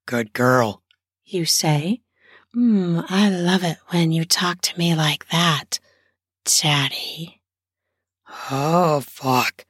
Good 0.07 0.33
girl. 0.33 0.83
you 1.25 1.45
say. 1.45 2.01
Mm, 2.57 3.05
I 3.09 3.29
love 3.31 3.63
it 3.63 3.79
when 3.89 4.11
you 4.11 4.25
talk 4.25 4.61
to 4.63 4.79
me 4.79 4.95
like 4.95 5.29
that, 5.29 5.79
Daddy. 6.45 7.43
Oh, 8.51 9.01
fuck. 9.01 9.65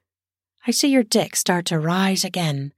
I 0.67 0.71
see 0.71 0.89
your 0.89 1.03
dick 1.03 1.37
start 1.37 1.67
to 1.67 1.79
rise 1.79 2.25
again. 2.25 2.73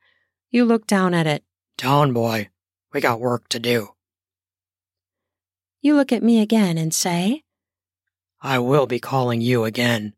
You 0.50 0.64
look 0.64 0.86
down 0.86 1.14
at 1.14 1.26
it. 1.26 1.44
Down, 1.76 2.12
boy. 2.12 2.48
We 2.92 3.00
got 3.00 3.20
work 3.20 3.48
to 3.50 3.58
do. 3.58 3.90
You 5.80 5.96
look 5.96 6.12
at 6.12 6.22
me 6.22 6.40
again 6.40 6.78
and 6.78 6.92
say, 6.92 7.42
I 8.40 8.58
will 8.58 8.86
be 8.86 9.00
calling 9.00 9.40
you 9.40 9.64
again. 9.64 10.14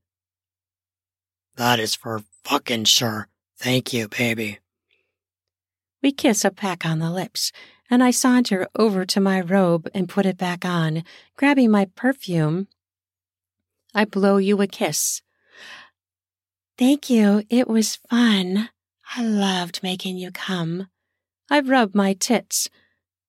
That 1.56 1.78
is 1.78 1.94
for 1.94 2.22
fucking 2.44 2.84
sure. 2.84 3.28
Thank 3.58 3.92
you, 3.92 4.08
baby. 4.08 4.58
We 6.02 6.12
kiss 6.12 6.44
a 6.44 6.50
peck 6.50 6.84
on 6.84 6.98
the 6.98 7.10
lips, 7.10 7.52
and 7.94 8.02
I 8.02 8.10
saunter 8.10 8.66
over 8.74 9.06
to 9.06 9.20
my 9.20 9.40
robe 9.40 9.88
and 9.94 10.08
put 10.08 10.26
it 10.26 10.36
back 10.36 10.64
on, 10.64 11.04
grabbing 11.36 11.70
my 11.70 11.84
perfume. 11.94 12.66
I 13.94 14.04
blow 14.04 14.38
you 14.38 14.60
a 14.60 14.66
kiss. 14.66 15.22
Thank 16.76 17.08
you. 17.08 17.44
It 17.48 17.68
was 17.68 17.94
fun. 17.94 18.68
I 19.16 19.22
loved 19.22 19.78
making 19.84 20.16
you 20.16 20.32
come. 20.32 20.88
I 21.48 21.60
rub 21.60 21.94
my 21.94 22.14
tits 22.14 22.68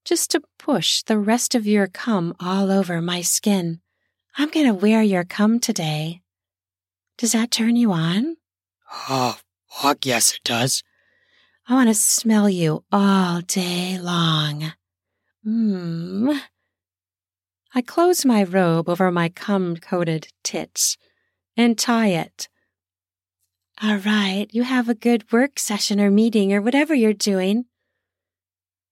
just 0.04 0.32
to 0.32 0.42
push 0.58 1.04
the 1.04 1.20
rest 1.20 1.54
of 1.54 1.68
your 1.68 1.86
cum 1.86 2.34
all 2.40 2.72
over 2.72 3.00
my 3.04 3.22
skin. 3.22 3.82
I'm 4.36 4.50
going 4.50 4.66
to 4.66 4.74
wear 4.74 5.04
your 5.04 5.26
cum 5.26 5.60
today. 5.60 6.22
Does 7.20 7.34
that 7.34 7.52
turn 7.52 7.76
you 7.76 7.92
on? 7.92 8.38
Oh, 9.12 9.38
fuck 9.70 10.08
yes, 10.08 10.34
it 10.34 10.44
does. 10.44 10.82
I 11.68 11.74
want 11.74 11.90
to 11.90 11.96
smell 11.96 12.48
you 12.48 12.84
all 12.92 13.42
day 13.42 13.98
long. 13.98 14.74
Mmm. 15.46 16.40
I 17.74 17.82
close 17.82 18.24
my 18.24 18.44
robe 18.44 18.88
over 18.88 19.12
my 19.12 19.30
cum 19.30 19.78
coated 19.78 20.28
tits 20.44 20.96
and 21.58 21.78
tie 21.78 22.10
it. 22.10 22.48
All 23.82 23.98
right, 23.98 24.46
you 24.52 24.64
have 24.64 24.88
a 24.88 24.94
good 24.94 25.32
work 25.32 25.58
session 25.58 26.00
or 26.00 26.12
meeting 26.12 26.54
or 26.54 26.62
whatever 26.62 26.94
you're 26.94 27.14
doing. 27.14 27.66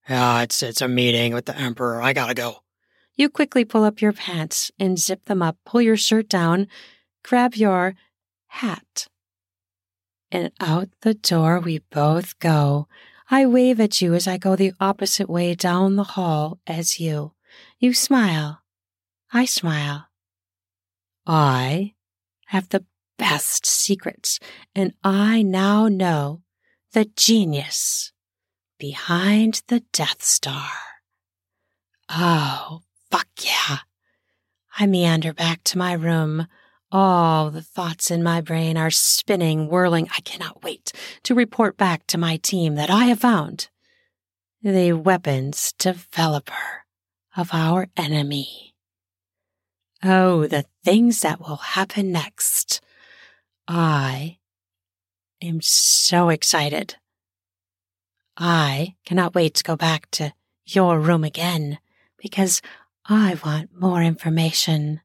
Yeah, 0.09 0.41
it's 0.41 0.61
it's 0.61 0.81
a 0.81 0.87
meeting 0.87 1.33
with 1.33 1.45
the 1.45 1.55
emperor. 1.55 2.01
I 2.01 2.11
gotta 2.11 2.33
go. 2.33 2.63
You 3.15 3.29
quickly 3.29 3.63
pull 3.63 3.83
up 3.83 4.01
your 4.01 4.13
pants 4.13 4.71
and 4.79 4.99
zip 4.99 5.25
them 5.25 5.41
up, 5.41 5.57
pull 5.63 5.81
your 5.81 5.95
shirt 5.95 6.27
down, 6.27 6.67
grab 7.23 7.55
your 7.55 7.93
hat. 8.47 9.07
And 10.33 10.51
out 10.59 10.89
the 11.01 11.13
door 11.13 11.59
we 11.59 11.77
both 11.91 12.39
go. 12.39 12.87
I 13.29 13.45
wave 13.45 13.79
at 13.79 14.01
you 14.01 14.15
as 14.15 14.27
I 14.27 14.37
go 14.37 14.55
the 14.55 14.73
opposite 14.79 15.29
way 15.29 15.53
down 15.53 15.95
the 15.95 16.03
hall 16.03 16.59
as 16.65 16.99
you. 16.99 17.33
You 17.77 17.93
smile. 17.93 18.63
I 19.31 19.45
smile. 19.45 20.07
I 21.27 21.93
have 22.47 22.69
the 22.69 22.83
best 23.19 23.67
secrets, 23.67 24.39
and 24.73 24.93
I 25.03 25.43
now 25.43 25.87
know 25.87 26.41
the 26.93 27.05
genius 27.15 28.11
behind 28.79 29.61
the 29.67 29.81
Death 29.93 30.23
Star. 30.23 30.71
Oh, 32.09 32.81
fuck 33.11 33.29
yeah. 33.39 33.77
I 34.79 34.87
meander 34.87 35.31
back 35.31 35.63
to 35.65 35.77
my 35.77 35.93
room. 35.93 36.47
All 36.95 37.49
the 37.49 37.63
thoughts 37.63 38.11
in 38.11 38.21
my 38.21 38.39
brain 38.39 38.77
are 38.77 38.91
spinning, 38.91 39.67
whirling. 39.67 40.07
I 40.15 40.21
cannot 40.21 40.63
wait 40.63 40.93
to 41.23 41.33
report 41.33 41.75
back 41.75 42.05
to 42.05 42.19
my 42.19 42.37
team 42.37 42.75
that 42.75 42.91
I 42.91 43.05
have 43.05 43.19
found 43.19 43.67
the 44.61 44.93
weapons 44.93 45.73
developer 45.79 46.85
of 47.35 47.49
our 47.51 47.87
enemy. 47.97 48.75
Oh, 50.03 50.45
the 50.45 50.65
things 50.83 51.21
that 51.21 51.39
will 51.39 51.55
happen 51.55 52.11
next. 52.11 52.79
I 53.67 54.37
am 55.41 55.61
so 55.61 56.29
excited. 56.29 56.97
I 58.37 58.97
cannot 59.03 59.33
wait 59.33 59.55
to 59.55 59.63
go 59.63 59.75
back 59.75 60.11
to 60.11 60.31
your 60.63 60.99
room 60.99 61.23
again 61.23 61.79
because 62.21 62.61
I 63.07 63.35
want 63.43 63.71
more 63.75 64.03
information. 64.03 65.01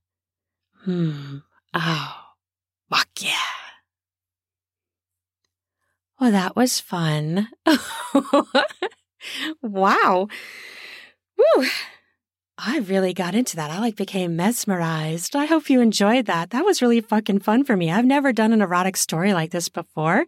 Hmm. 0.85 1.39
Oh, 1.81 2.15
fuck 2.91 3.09
yeah. 3.21 3.35
Oh, 6.21 6.33
that 6.33 6.57
was 6.57 6.81
fun. 6.81 7.49
wow. 9.63 10.27
Woo. 11.37 11.67
I 12.59 12.79
really 12.81 13.15
got 13.15 13.37
into 13.37 13.55
that. 13.55 13.71
I 13.71 13.79
like 13.79 13.95
became 13.95 14.35
mesmerized. 14.35 15.37
I 15.37 15.45
hope 15.45 15.71
you 15.71 15.81
enjoyed 15.81 16.27
that. 16.27 16.51
That 16.51 16.65
was 16.65 16.83
really 16.83 17.01
fucking 17.01 17.39
fun 17.41 17.63
for 17.63 17.77
me. 17.77 17.93
I've 17.93 18.05
never 18.05 18.33
done 18.33 18.53
an 18.53 18.61
erotic 18.61 18.97
story 18.97 19.33
like 19.33 19.53
this 19.53 19.69
before 19.69 20.27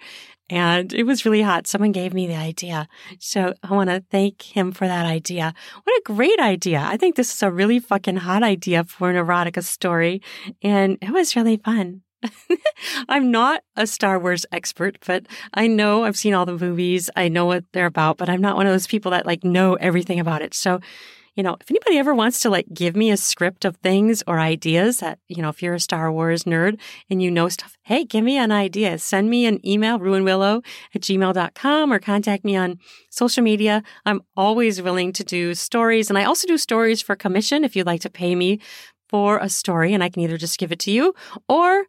and 0.50 0.92
it 0.92 1.04
was 1.04 1.24
really 1.24 1.42
hot. 1.42 1.66
Someone 1.66 1.92
gave 1.92 2.12
me 2.12 2.26
the 2.26 2.34
idea. 2.34 2.88
So 3.18 3.54
I 3.62 3.72
want 3.72 3.88
to 3.88 4.04
thank 4.10 4.42
him 4.42 4.72
for 4.72 4.86
that 4.86 5.06
idea. 5.06 5.54
What 5.84 5.96
a 5.96 6.02
great 6.04 6.40
idea. 6.40 6.84
I 6.84 6.96
think 6.96 7.14
this 7.14 7.32
is 7.32 7.42
a 7.42 7.50
really 7.50 7.78
fucking 7.78 8.16
hot 8.16 8.42
idea 8.42 8.84
for 8.84 9.10
an 9.10 9.16
erotica 9.16 9.62
story 9.62 10.20
and 10.60 10.98
it 11.00 11.10
was 11.10 11.36
really 11.36 11.56
fun. 11.56 12.02
I'm 13.08 13.30
not 13.30 13.62
a 13.76 13.86
Star 13.86 14.18
Wars 14.18 14.44
expert, 14.52 14.98
but 15.06 15.26
I 15.54 15.68
know 15.68 16.04
I've 16.04 16.16
seen 16.16 16.34
all 16.34 16.44
the 16.44 16.58
movies. 16.58 17.08
I 17.16 17.28
know 17.28 17.46
what 17.46 17.64
they're 17.72 17.86
about, 17.86 18.18
but 18.18 18.28
I'm 18.28 18.42
not 18.42 18.56
one 18.56 18.66
of 18.66 18.72
those 18.72 18.86
people 18.86 19.12
that 19.12 19.24
like 19.24 19.44
know 19.44 19.74
everything 19.74 20.20
about 20.20 20.42
it. 20.42 20.52
So 20.52 20.80
you 21.40 21.44
know, 21.44 21.56
if 21.58 21.70
anybody 21.70 21.96
ever 21.96 22.14
wants 22.14 22.40
to 22.40 22.50
like 22.50 22.66
give 22.74 22.94
me 22.94 23.10
a 23.10 23.16
script 23.16 23.64
of 23.64 23.78
things 23.78 24.22
or 24.26 24.38
ideas 24.38 24.98
that, 24.98 25.18
you 25.26 25.40
know, 25.40 25.48
if 25.48 25.62
you're 25.62 25.72
a 25.72 25.80
Star 25.80 26.12
Wars 26.12 26.44
nerd 26.44 26.78
and 27.08 27.22
you 27.22 27.30
know 27.30 27.48
stuff, 27.48 27.78
hey, 27.84 28.04
give 28.04 28.22
me 28.22 28.36
an 28.36 28.52
idea. 28.52 28.98
Send 28.98 29.30
me 29.30 29.46
an 29.46 29.66
email, 29.66 29.98
ruanwillow 29.98 30.62
at 30.94 31.00
gmail.com 31.00 31.90
or 31.90 31.98
contact 31.98 32.44
me 32.44 32.56
on 32.56 32.78
social 33.08 33.42
media. 33.42 33.82
I'm 34.04 34.20
always 34.36 34.82
willing 34.82 35.14
to 35.14 35.24
do 35.24 35.54
stories. 35.54 36.10
And 36.10 36.18
I 36.18 36.24
also 36.24 36.46
do 36.46 36.58
stories 36.58 37.00
for 37.00 37.16
commission 37.16 37.64
if 37.64 37.74
you'd 37.74 37.86
like 37.86 38.02
to 38.02 38.10
pay 38.10 38.34
me 38.34 38.60
for 39.08 39.38
a 39.38 39.48
story 39.48 39.94
and 39.94 40.04
I 40.04 40.10
can 40.10 40.20
either 40.20 40.36
just 40.36 40.58
give 40.58 40.72
it 40.72 40.78
to 40.80 40.90
you 40.90 41.14
or 41.48 41.86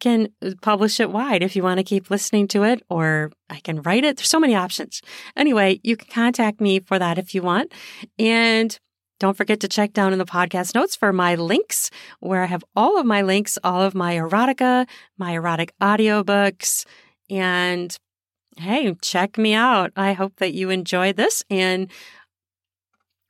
can 0.00 0.28
uh, 0.42 0.50
publish 0.60 1.00
it 1.00 1.10
wide 1.10 1.42
if 1.42 1.56
you 1.56 1.62
want 1.62 1.78
to 1.78 1.84
keep 1.84 2.10
listening 2.10 2.48
to 2.48 2.62
it, 2.64 2.82
or 2.90 3.30
I 3.48 3.60
can 3.60 3.82
write 3.82 4.04
it. 4.04 4.16
There's 4.16 4.28
so 4.28 4.40
many 4.40 4.54
options. 4.54 5.02
Anyway, 5.36 5.80
you 5.82 5.96
can 5.96 6.08
contact 6.10 6.60
me 6.60 6.80
for 6.80 6.98
that 6.98 7.18
if 7.18 7.34
you 7.34 7.42
want. 7.42 7.72
And 8.18 8.78
don't 9.18 9.36
forget 9.36 9.60
to 9.60 9.68
check 9.68 9.92
down 9.92 10.12
in 10.12 10.18
the 10.18 10.24
podcast 10.24 10.74
notes 10.74 10.94
for 10.94 11.12
my 11.12 11.34
links, 11.34 11.90
where 12.20 12.42
I 12.42 12.46
have 12.46 12.64
all 12.76 12.98
of 12.98 13.06
my 13.06 13.22
links, 13.22 13.58
all 13.64 13.82
of 13.82 13.94
my 13.94 14.14
erotica, 14.14 14.86
my 15.16 15.32
erotic 15.32 15.72
audiobooks, 15.80 16.86
and 17.30 17.96
hey, 18.56 18.94
check 19.00 19.38
me 19.38 19.54
out. 19.54 19.92
I 19.96 20.12
hope 20.12 20.36
that 20.36 20.54
you 20.54 20.70
enjoyed 20.70 21.16
this. 21.16 21.42
And 21.48 21.90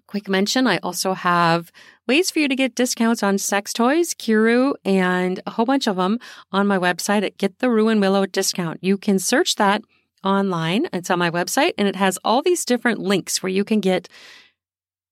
quick 0.07 0.29
mention, 0.29 0.67
I 0.67 0.79
also 0.79 1.15
have 1.15 1.71
ways 2.07 2.31
for 2.31 2.39
you 2.39 2.49
to 2.49 2.57
get 2.57 2.75
discounts 2.75 3.23
on 3.23 3.39
sex 3.39 3.73
toys, 3.73 4.15
Kiiroo, 4.15 4.75
and 4.85 5.41
a 5.47 5.51
whole 5.51 5.67
bunch 5.67 5.87
of 5.87 5.97
them 5.97 6.19
on 6.51 6.67
my 6.67 6.79
website 6.79 7.25
at 7.25 7.37
Get 7.37 7.59
the 7.59 7.71
Ruan 7.71 8.01
Willow 8.01 8.25
Discount. 8.27 8.79
You 8.83 8.97
can 8.97 9.19
search 9.19 9.57
that 9.57 9.83
online. 10.25 10.89
It's 10.93 11.11
on 11.11 11.19
my 11.19 11.31
website 11.31 11.73
and 11.79 11.87
it 11.87 11.97
has 11.97 12.19
all 12.25 12.43
these 12.43 12.65
different 12.65 12.99
links 12.99 13.43
where 13.43 13.51
you 13.51 13.65
can 13.65 13.81
get 13.81 14.09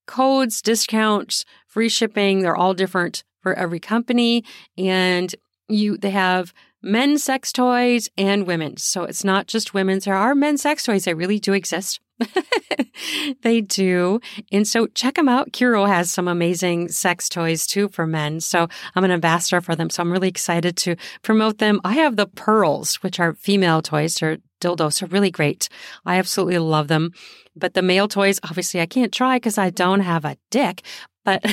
codes, 0.07 0.62
discounts, 0.62 1.45
free 1.66 1.88
shipping. 1.88 2.40
They're 2.40 2.57
all 2.57 2.75
different 2.75 3.25
for 3.42 3.55
every 3.55 3.81
company. 3.81 4.45
And 4.77 5.35
you, 5.69 5.97
they 5.97 6.11
have 6.11 6.53
men's 6.83 7.25
sex 7.25 7.53
toys 7.53 8.09
and 8.16 8.47
women's. 8.47 8.83
So 8.83 9.05
it's 9.05 9.25
not 9.25 9.47
just 9.47 9.75
women's. 9.75 10.05
There 10.05 10.14
are 10.14 10.35
men's 10.35 10.62
sex 10.62 10.85
toys 10.85 11.05
They 11.05 11.14
really 11.14 11.38
do 11.38 11.53
exist. 11.53 12.01
they 13.42 13.61
do. 13.61 14.20
And 14.52 14.66
so 14.66 14.87
check 14.88 15.14
them 15.14 15.29
out. 15.29 15.52
Kiiroo 15.52 15.87
has 15.87 16.11
some 16.11 16.29
amazing 16.29 16.88
sex 16.88 17.29
toys 17.29 17.66
too 17.66 17.88
for 17.88 18.07
men. 18.07 18.40
So 18.40 18.68
I'm 18.94 19.05
an 19.05 19.11
ambassador 19.11 19.61
for 19.61 19.76
them. 19.76 19.90
So 19.90 20.02
I'm 20.02 20.12
really 20.12 20.29
excited 20.29 20.76
to 20.79 20.96
promote 21.22 21.59
them. 21.59 21.81
I 21.85 21.94
have 21.94 22.16
the 22.16 22.26
pearls, 22.26 22.96
which 22.96 23.20
are 23.20 23.35
female 23.35 23.83
toys. 23.83 24.16
They're 24.16 24.38
dildos. 24.61 25.00
They're 25.00 25.09
really 25.09 25.31
great. 25.31 25.68
I 26.05 26.18
absolutely 26.18 26.59
love 26.59 26.88
them. 26.88 27.12
But 27.55 27.74
the 27.74 27.83
male 27.83 28.09
toys, 28.09 28.40
obviously 28.42 28.81
I 28.81 28.87
can't 28.87 29.12
try 29.12 29.37
because 29.37 29.59
I 29.59 29.70
don't 29.70 30.00
have 30.00 30.24
a 30.24 30.37
dick, 30.50 30.83
but, 31.24 31.44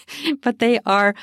but 0.42 0.58
they 0.58 0.78
are, 0.86 1.14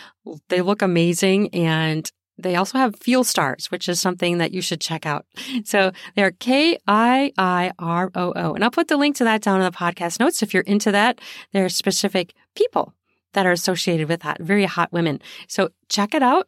they 0.50 0.62
look 0.62 0.82
amazing 0.82 1.54
and 1.54 2.12
they 2.44 2.56
also 2.56 2.78
have 2.78 3.00
FeelStars, 3.00 3.72
which 3.72 3.90
is 3.90 4.00
something 4.00 4.38
that 4.38 4.52
you 4.52 4.62
should 4.62 4.82
check 4.82 5.06
out. 5.06 5.26
So 5.66 5.92
they're 6.16 6.32
K 6.32 6.78
I 6.88 7.32
I 7.38 7.72
R 7.80 8.12
O 8.16 8.34
O. 8.36 8.54
And 8.54 8.64
I'll 8.64 8.72
put 8.72 8.88
the 8.88 8.98
link 8.98 9.16
to 9.18 9.24
that 9.26 9.42
down 9.42 9.62
in 9.62 9.66
the 9.66 9.78
podcast 9.78 10.20
notes. 10.20 10.42
If 10.42 10.54
you're 10.54 10.64
into 10.64 10.92
that, 10.92 11.20
there 11.52 11.66
are 11.66 11.70
specific 11.70 12.34
people 12.56 12.94
that 13.34 13.46
are 13.46 13.52
associated 13.52 14.10
with 14.10 14.22
that, 14.22 14.40
very 14.42 14.66
hot 14.66 14.92
women. 14.92 15.22
So 15.48 15.70
check 15.88 16.14
it 16.14 16.24
out. 16.24 16.48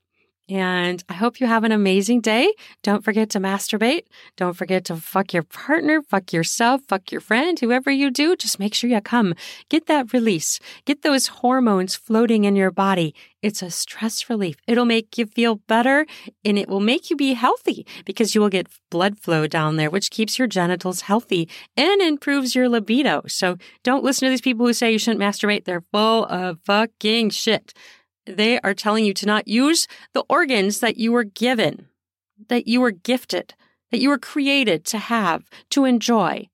And 0.52 1.02
I 1.08 1.14
hope 1.14 1.40
you 1.40 1.48
have 1.48 1.64
an 1.64 1.72
amazing 1.72 2.20
day. 2.20 2.54
Don't 2.84 3.06
forget 3.06 3.30
to 3.30 3.40
masturbate. 3.40 4.04
Don't 4.36 4.54
forget 4.54 4.84
to 4.86 4.98
fuck 4.98 5.32
your 5.32 5.44
partner, 5.44 6.02
fuck 6.02 6.34
yourself, 6.34 6.82
fuck 6.90 7.10
your 7.10 7.22
friend, 7.22 7.58
whoever 7.58 7.90
you 7.90 8.12
do. 8.12 8.36
Just 8.36 8.60
make 8.60 8.74
sure 8.74 8.90
you 8.90 9.00
come. 9.00 9.34
Get 9.70 9.86
that 9.86 10.12
release. 10.12 10.60
Get 10.84 11.04
those 11.04 11.28
hormones 11.28 11.96
floating 11.96 12.44
in 12.44 12.58
your 12.58 12.70
body. 12.70 13.16
It's 13.42 13.62
a 13.62 13.72
stress 13.72 14.30
relief. 14.30 14.58
It'll 14.68 14.84
make 14.84 15.18
you 15.18 15.26
feel 15.26 15.56
better 15.56 16.06
and 16.44 16.60
it 16.60 16.68
will 16.68 16.82
make 16.82 17.10
you 17.10 17.16
be 17.16 17.34
healthy 17.34 17.88
because 18.04 18.36
you 18.36 18.42
will 18.42 18.50
get 18.50 18.68
blood 18.90 19.18
flow 19.20 19.48
down 19.48 19.78
there, 19.78 19.90
which 19.90 20.12
keeps 20.12 20.38
your 20.38 20.50
genitals 20.50 21.02
healthy 21.02 21.48
and 21.78 22.02
improves 22.02 22.56
your 22.56 22.68
libido. 22.68 23.22
So 23.26 23.56
don't 23.84 24.04
listen 24.04 24.26
to 24.26 24.30
these 24.30 24.42
people 24.42 24.66
who 24.66 24.74
say 24.74 24.92
you 24.92 25.00
shouldn't 25.00 25.22
masturbate. 25.22 25.64
They're 25.64 25.86
full 25.94 26.26
of 26.26 26.60
fucking 26.66 27.30
shit 27.30 27.74
they 28.26 28.60
are 28.62 28.74
telling 28.74 29.06
you 29.06 29.14
to 29.16 29.26
not 29.26 29.48
use 29.48 29.88
the 30.14 30.24
organs 30.30 30.80
that 30.80 30.98
you 30.98 31.12
were 31.12 31.24
given, 31.24 31.88
that 32.50 32.68
you 32.68 32.82
were 32.82 32.92
gifted, 32.92 33.54
that 33.92 34.00
you 34.00 34.10
were 34.10 34.18
created 34.18 34.86
to 34.86 34.98
have, 34.98 35.50
to 35.72 35.86
enjoy. 35.86 36.48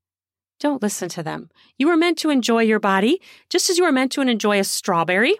Don't 0.59 0.81
listen 0.81 1.09
to 1.09 1.23
them. 1.23 1.49
You 1.77 1.87
were 1.87 1.97
meant 1.97 2.17
to 2.19 2.29
enjoy 2.29 2.63
your 2.63 2.79
body, 2.79 3.21
just 3.49 3.69
as 3.69 3.77
you 3.77 3.83
were 3.83 3.91
meant 3.91 4.11
to 4.13 4.21
enjoy 4.21 4.59
a 4.59 4.63
strawberry 4.63 5.35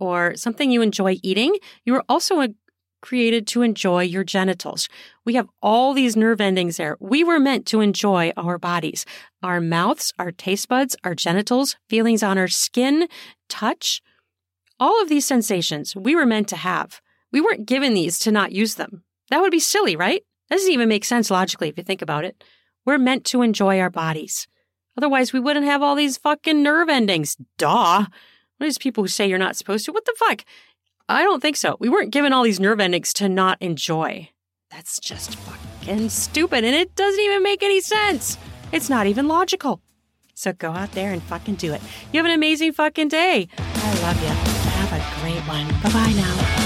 or 0.00 0.34
something 0.36 0.70
you 0.70 0.82
enjoy 0.82 1.18
eating. 1.22 1.56
You 1.84 1.92
were 1.92 2.04
also 2.08 2.46
created 3.02 3.46
to 3.46 3.62
enjoy 3.62 4.02
your 4.02 4.24
genitals. 4.24 4.88
We 5.24 5.34
have 5.34 5.48
all 5.62 5.94
these 5.94 6.16
nerve 6.16 6.40
endings 6.40 6.78
there. 6.78 6.96
We 6.98 7.22
were 7.22 7.38
meant 7.38 7.66
to 7.66 7.80
enjoy 7.80 8.32
our 8.36 8.58
bodies, 8.58 9.06
our 9.42 9.60
mouths, 9.60 10.12
our 10.18 10.32
taste 10.32 10.68
buds, 10.68 10.96
our 11.04 11.14
genitals, 11.14 11.76
feelings 11.88 12.24
on 12.24 12.36
our 12.38 12.48
skin, 12.48 13.06
touch. 13.48 14.02
All 14.78 15.00
of 15.02 15.08
these 15.08 15.24
sensations 15.24 15.96
we 15.96 16.14
were 16.14 16.26
meant 16.26 16.48
to 16.48 16.56
have. 16.56 17.00
We 17.32 17.40
weren't 17.40 17.66
given 17.66 17.94
these 17.94 18.18
to 18.20 18.30
not 18.30 18.52
use 18.52 18.74
them. 18.74 19.04
That 19.30 19.40
would 19.40 19.50
be 19.50 19.58
silly, 19.58 19.96
right? 19.96 20.22
That 20.48 20.56
doesn't 20.56 20.72
even 20.72 20.88
make 20.88 21.04
sense 21.04 21.30
logically 21.30 21.68
if 21.68 21.78
you 21.78 21.82
think 21.82 22.02
about 22.02 22.24
it. 22.24 22.44
We're 22.84 22.98
meant 22.98 23.24
to 23.26 23.42
enjoy 23.42 23.80
our 23.80 23.90
bodies. 23.90 24.46
Otherwise, 24.96 25.32
we 25.32 25.40
wouldn't 25.40 25.66
have 25.66 25.82
all 25.82 25.94
these 25.94 26.18
fucking 26.18 26.62
nerve 26.62 26.88
endings. 26.88 27.36
Duh. 27.58 28.00
What 28.00 28.64
are 28.64 28.66
these 28.66 28.78
people 28.78 29.02
who 29.04 29.08
say 29.08 29.28
you're 29.28 29.38
not 29.38 29.56
supposed 29.56 29.84
to? 29.86 29.92
What 29.92 30.04
the 30.04 30.14
fuck? 30.18 30.44
I 31.08 31.22
don't 31.22 31.40
think 31.40 31.56
so. 31.56 31.76
We 31.80 31.88
weren't 31.88 32.12
given 32.12 32.32
all 32.32 32.42
these 32.42 32.60
nerve 32.60 32.80
endings 32.80 33.12
to 33.14 33.28
not 33.28 33.58
enjoy. 33.60 34.30
That's 34.70 34.98
just 34.98 35.36
fucking 35.36 36.08
stupid 36.10 36.64
and 36.64 36.74
it 36.74 36.94
doesn't 36.96 37.20
even 37.20 37.42
make 37.42 37.62
any 37.62 37.80
sense. 37.80 38.38
It's 38.72 38.90
not 38.90 39.06
even 39.06 39.28
logical. 39.28 39.80
So 40.34 40.52
go 40.52 40.72
out 40.72 40.92
there 40.92 41.12
and 41.12 41.22
fucking 41.22 41.54
do 41.54 41.72
it. 41.72 41.80
You 42.12 42.18
have 42.18 42.26
an 42.26 42.32
amazing 42.32 42.72
fucking 42.72 43.08
day. 43.08 43.48
I 43.58 44.02
love 44.02 44.22
you. 44.22 44.55
One. 45.46 45.68
Bye 45.80 45.90
bye 45.92 46.12
now. 46.12 46.65